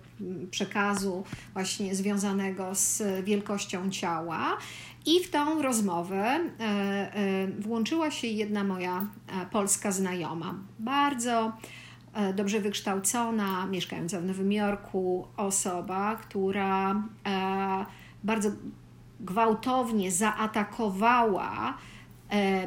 przekazu 0.51 1.23
właśnie 1.53 1.95
związanego 1.95 2.75
z 2.75 3.03
wielkością 3.23 3.89
ciała. 3.89 4.57
I 5.05 5.23
w 5.23 5.31
tą 5.31 5.61
rozmowę 5.61 6.25
e, 6.25 6.39
e, 6.59 7.47
włączyła 7.59 8.11
się 8.11 8.27
jedna 8.27 8.63
moja 8.63 9.07
polska 9.51 9.91
znajoma. 9.91 10.55
Bardzo 10.79 11.53
dobrze 12.35 12.59
wykształcona, 12.59 13.65
mieszkająca 13.65 14.21
w 14.21 14.25
Nowym 14.25 14.51
Jorku 14.51 15.27
osoba, 15.37 16.15
która 16.15 17.03
bardzo 18.23 18.49
gwałtownie 19.19 20.11
zaatakowała 20.11 21.77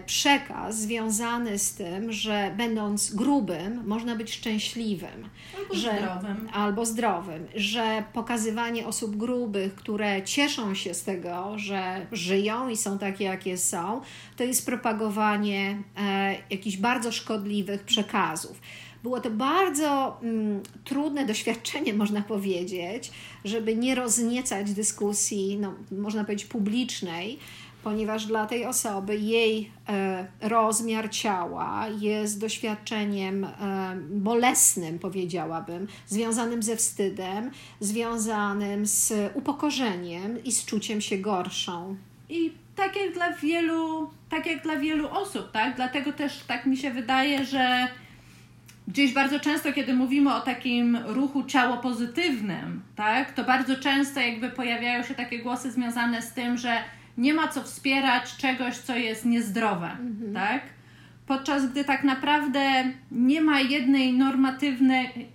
przekaz 0.06 0.80
związany 0.80 1.58
z 1.58 1.74
tym, 1.74 2.12
że 2.12 2.54
będąc 2.56 3.14
grubym, 3.14 3.86
można 3.86 4.16
być 4.16 4.32
szczęśliwym. 4.34 5.28
Albo 5.58 5.74
że, 5.74 5.98
zdrowym. 5.98 6.48
Albo 6.52 6.86
zdrowym, 6.86 7.46
że 7.54 8.04
pokazywanie 8.12 8.86
osób 8.86 9.16
grubych, 9.16 9.74
które 9.74 10.22
cieszą 10.22 10.74
się 10.74 10.94
z 10.94 11.04
tego, 11.04 11.52
że 11.56 12.06
żyją 12.12 12.68
i 12.68 12.76
są 12.76 12.98
takie, 12.98 13.24
jakie 13.24 13.58
są, 13.58 14.00
to 14.36 14.44
jest 14.44 14.66
propagowanie 14.66 15.82
e, 15.96 16.36
jakichś 16.50 16.76
bardzo 16.76 17.12
szkodliwych 17.12 17.82
przekazów. 17.82 18.60
Było 19.02 19.20
to 19.20 19.30
bardzo 19.30 20.20
mm, 20.22 20.62
trudne 20.84 21.26
doświadczenie, 21.26 21.94
można 22.04 22.22
powiedzieć, 22.22 23.10
żeby 23.44 23.76
nie 23.76 23.94
rozniecać 23.94 24.72
dyskusji, 24.72 25.58
no, 25.60 25.74
można 25.90 26.24
powiedzieć, 26.24 26.46
publicznej, 26.46 27.38
ponieważ 27.88 28.26
dla 28.26 28.46
tej 28.46 28.66
osoby 28.66 29.16
jej 29.16 29.70
e, 29.88 30.26
rozmiar 30.40 31.10
ciała 31.10 31.86
jest 32.00 32.40
doświadczeniem 32.40 33.44
e, 33.44 33.50
bolesnym, 34.10 34.98
powiedziałabym, 34.98 35.86
związanym 36.06 36.62
ze 36.62 36.76
wstydem, 36.76 37.50
związanym 37.80 38.86
z 38.86 39.12
upokorzeniem 39.34 40.44
i 40.44 40.52
z 40.52 40.64
czuciem 40.64 41.00
się 41.00 41.18
gorszą. 41.18 41.96
I 42.28 42.52
tak 42.76 42.96
jak 42.96 43.14
dla 43.14 43.32
wielu, 43.32 44.10
tak 44.30 44.46
jak 44.46 44.62
dla 44.62 44.76
wielu 44.76 45.08
osób, 45.08 45.50
tak? 45.52 45.76
Dlatego 45.76 46.12
też 46.12 46.44
tak 46.46 46.66
mi 46.66 46.76
się 46.76 46.90
wydaje, 46.90 47.44
że 47.44 47.88
gdzieś 48.88 49.12
bardzo 49.12 49.40
często, 49.40 49.72
kiedy 49.72 49.94
mówimy 49.94 50.34
o 50.34 50.40
takim 50.40 50.98
ruchu 51.06 51.44
ciało 51.44 51.76
pozytywnym, 51.76 52.82
tak, 52.96 53.32
to 53.32 53.44
bardzo 53.44 53.76
często 53.76 54.20
jakby 54.20 54.50
pojawiają 54.50 55.02
się 55.02 55.14
takie 55.14 55.38
głosy 55.38 55.70
związane 55.70 56.22
z 56.22 56.32
tym, 56.32 56.58
że 56.58 56.78
nie 57.18 57.34
ma 57.34 57.48
co 57.48 57.62
wspierać 57.62 58.36
czegoś, 58.36 58.76
co 58.76 58.96
jest 58.96 59.24
niezdrowe, 59.24 59.90
mhm. 59.90 60.34
tak? 60.34 60.62
Podczas 61.26 61.70
gdy 61.70 61.84
tak 61.84 62.04
naprawdę 62.04 62.92
nie 63.10 63.40
ma 63.40 63.60
jednej 63.60 64.12
normatywnej, 64.12 65.28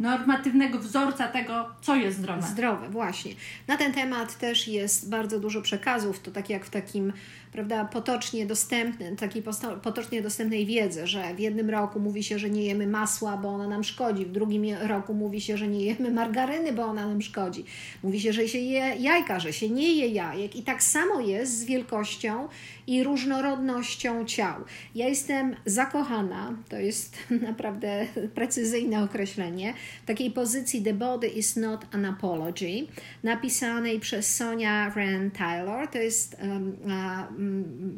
normatywnego 0.00 0.78
wzorca 0.78 1.28
tego, 1.28 1.70
co 1.80 1.96
jest 1.96 2.18
zdrowe. 2.18 2.42
Zdrowe, 2.42 2.88
właśnie. 2.88 3.32
Na 3.68 3.76
ten 3.76 3.92
temat 3.92 4.38
też 4.38 4.68
jest 4.68 5.10
bardzo 5.10 5.40
dużo 5.40 5.62
przekazów, 5.62 6.20
to 6.20 6.30
tak 6.30 6.50
jak 6.50 6.64
w 6.64 6.70
takim 6.70 7.12
prawda, 7.54 7.84
potocznie 7.84 8.46
dostępny, 8.46 9.16
takiej 9.16 9.42
potocznie 9.82 10.22
dostępnej 10.22 10.66
wiedzy, 10.66 11.06
że 11.06 11.34
w 11.34 11.38
jednym 11.38 11.70
roku 11.70 12.00
mówi 12.00 12.22
się, 12.22 12.38
że 12.38 12.50
nie 12.50 12.62
jemy 12.62 12.86
masła, 12.86 13.36
bo 13.36 13.48
ona 13.48 13.68
nam 13.68 13.84
szkodzi, 13.84 14.26
w 14.26 14.32
drugim 14.32 14.64
roku 14.80 15.14
mówi 15.14 15.40
się, 15.40 15.56
że 15.56 15.68
nie 15.68 15.84
jemy 15.84 16.10
margaryny, 16.10 16.72
bo 16.72 16.84
ona 16.84 17.08
nam 17.08 17.22
szkodzi. 17.22 17.64
Mówi 18.02 18.20
się, 18.20 18.32
że 18.32 18.48
się 18.48 18.58
je 18.58 18.94
jajka, 18.98 19.40
że 19.40 19.52
się 19.52 19.68
nie 19.68 19.94
je 19.94 20.08
jajek 20.08 20.56
i 20.56 20.62
tak 20.62 20.82
samo 20.82 21.20
jest 21.20 21.58
z 21.58 21.64
wielkością 21.64 22.48
i 22.86 23.04
różnorodnością 23.04 24.24
ciał. 24.24 24.64
Ja 24.94 25.08
jestem 25.08 25.56
zakochana, 25.66 26.56
to 26.68 26.76
jest 26.76 27.16
naprawdę 27.48 28.06
precyzyjne 28.34 29.02
określenie, 29.02 29.74
takiej 30.06 30.30
pozycji 30.30 30.82
The 30.82 30.94
Body 30.94 31.28
is 31.28 31.56
not 31.56 31.86
an 31.92 32.04
apology, 32.04 32.86
napisanej 33.22 34.00
przez 34.00 34.36
Sonia 34.36 34.92
Rand 34.94 35.38
Taylor. 35.38 35.88
To 35.88 35.98
jest 35.98 36.36
um, 36.42 37.43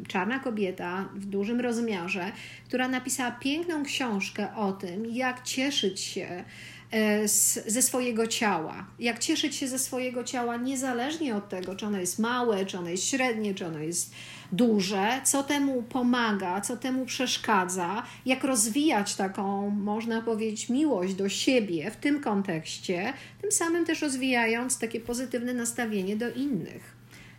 czarna 0.08 0.38
kobieta 0.38 1.08
w 1.14 1.26
dużym 1.26 1.60
rozmiarze, 1.60 2.32
która 2.66 2.88
napisała 2.88 3.30
piękną 3.30 3.84
książkę 3.84 4.54
o 4.56 4.72
tym, 4.72 5.06
jak 5.06 5.42
cieszyć 5.42 6.00
się 6.00 6.44
e, 6.90 7.28
ze 7.66 7.82
swojego 7.82 8.26
ciała. 8.26 8.86
Jak 8.98 9.18
cieszyć 9.18 9.54
się 9.56 9.68
ze 9.68 9.78
swojego 9.78 10.24
ciała, 10.24 10.56
niezależnie 10.56 11.36
od 11.36 11.48
tego, 11.48 11.76
czy 11.76 11.86
ono 11.86 11.98
jest 11.98 12.18
małe, 12.18 12.66
czy 12.66 12.78
ono 12.78 12.88
jest 12.88 13.04
średnie, 13.04 13.54
czy 13.54 13.66
ono 13.66 13.78
jest 13.78 14.14
duże, 14.52 15.20
co 15.24 15.42
temu 15.42 15.82
pomaga, 15.82 16.60
co 16.60 16.76
temu 16.76 17.06
przeszkadza, 17.06 18.02
jak 18.26 18.44
rozwijać 18.44 19.16
taką, 19.16 19.70
można 19.70 20.22
powiedzieć, 20.22 20.68
miłość 20.68 21.14
do 21.14 21.28
siebie 21.28 21.90
w 21.90 21.96
tym 21.96 22.20
kontekście, 22.20 23.12
tym 23.42 23.52
samym 23.52 23.84
też 23.84 24.02
rozwijając 24.02 24.78
takie 24.78 25.00
pozytywne 25.00 25.54
nastawienie 25.54 26.16
do 26.16 26.30
innych. 26.30 26.96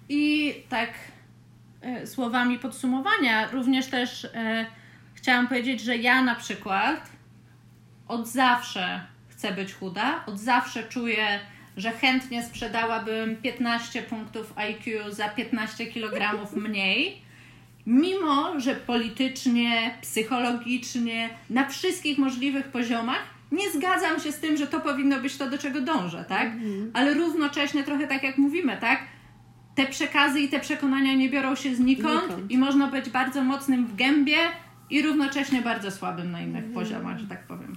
I 0.09 0.53
tak 0.69 0.89
słowami 2.05 2.59
podsumowania, 2.59 3.47
również 3.51 3.87
też 3.87 4.25
e, 4.25 4.65
chciałam 5.13 5.47
powiedzieć, 5.47 5.81
że 5.81 5.97
ja 5.97 6.21
na 6.21 6.35
przykład 6.35 7.09
od 8.07 8.27
zawsze 8.27 9.01
chcę 9.27 9.51
być 9.51 9.73
chuda, 9.73 10.23
od 10.25 10.39
zawsze 10.39 10.83
czuję, 10.83 11.39
że 11.77 11.91
chętnie 11.91 12.43
sprzedałabym 12.43 13.35
15 13.35 14.01
punktów 14.01 14.53
IQ 14.55 15.11
za 15.11 15.29
15 15.29 15.85
kg 15.85 16.55
mniej, 16.55 17.21
mimo 17.85 18.59
że 18.59 18.75
politycznie, 18.75 19.97
psychologicznie, 20.01 21.29
na 21.49 21.67
wszystkich 21.69 22.17
możliwych 22.17 22.67
poziomach 22.67 23.23
nie 23.51 23.71
zgadzam 23.71 24.19
się 24.19 24.31
z 24.31 24.39
tym, 24.39 24.57
że 24.57 24.67
to 24.67 24.79
powinno 24.79 25.19
być 25.19 25.37
to, 25.37 25.49
do 25.49 25.57
czego 25.57 25.81
dążę, 25.81 26.25
tak? 26.29 26.45
Mhm. 26.45 26.91
Ale 26.93 27.13
równocześnie 27.13 27.83
trochę 27.83 28.07
tak 28.07 28.23
jak 28.23 28.37
mówimy, 28.37 28.77
tak? 28.81 28.99
Te 29.77 29.85
przekazy 29.85 30.39
i 30.39 30.49
te 30.49 30.59
przekonania 30.59 31.13
nie 31.13 31.29
biorą 31.29 31.55
się 31.55 31.75
znikąd, 31.75 32.25
znikąd. 32.25 32.51
i 32.51 32.57
można 32.57 32.87
być 32.87 33.09
bardzo 33.09 33.43
mocnym 33.43 33.85
w 33.85 33.95
gębie 33.95 34.37
i 34.89 35.01
równocześnie 35.01 35.61
bardzo 35.61 35.91
słabym 35.91 36.31
na 36.31 36.41
innych 36.41 36.65
mhm. 36.65 36.73
poziomach, 36.73 37.17
że 37.17 37.27
tak 37.27 37.47
powiem. 37.47 37.75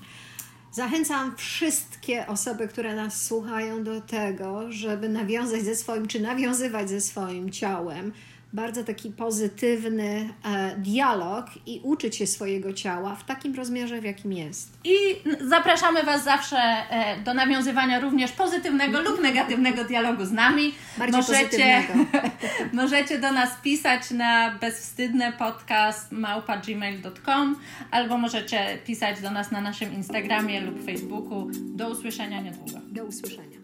Zachęcam 0.73 1.37
wszystkie 1.37 2.27
osoby, 2.27 2.69
które 2.69 2.97
nas 2.97 3.27
słuchają 3.27 3.85
do 3.85 4.01
tego, 4.01 4.73
żeby 4.73 5.09
nawiązać 5.09 5.63
ze 5.63 5.77
swoim, 5.77 6.07
czy 6.07 6.21
nawiązywać 6.21 6.91
ze 6.91 7.01
swoim 7.01 7.51
ciałem 7.51 8.13
bardzo 8.53 8.85
taki 8.85 9.11
pozytywny 9.11 10.29
e, 10.45 10.77
dialog 10.77 11.47
i 11.67 11.81
uczyć 11.83 12.17
się 12.17 12.27
swojego 12.27 12.73
ciała 12.73 13.15
w 13.15 13.25
takim 13.25 13.55
rozmiarze, 13.55 14.01
w 14.01 14.05
jakim 14.05 14.33
jest. 14.33 14.79
I 14.85 14.97
zapraszamy 15.41 16.03
Was 16.03 16.25
zawsze 16.25 16.59
e, 16.59 17.21
do 17.25 17.35
nawiązywania 17.35 18.01
również 18.01 18.33
pozytywnego 18.33 19.01
lub 19.01 19.21
negatywnego 19.23 19.85
dialogu 19.85 20.25
z 20.25 20.33
nami. 20.33 20.75
Bardziej 20.99 21.21
możecie, 21.21 21.83
możecie 22.73 23.19
do 23.19 23.33
nas 23.33 23.51
pisać 23.63 24.11
na 24.11 24.59
bezwstydne 24.61 25.33
podcast 25.33 26.13
małpa.gmail.com 26.13 27.57
albo 27.91 28.19
możecie 28.19 28.79
pisać 28.87 29.21
do 29.21 29.31
nas 29.31 29.51
na 29.51 29.61
naszym 29.61 29.95
Instagramie 29.95 30.61
lub 30.61 30.85
Facebooku. 30.85 31.49
Do 31.53 31.91
usłyszenia 31.91 32.41
niedługo. 32.41 32.81
Do 32.89 33.05
usłyszenia. 33.05 33.60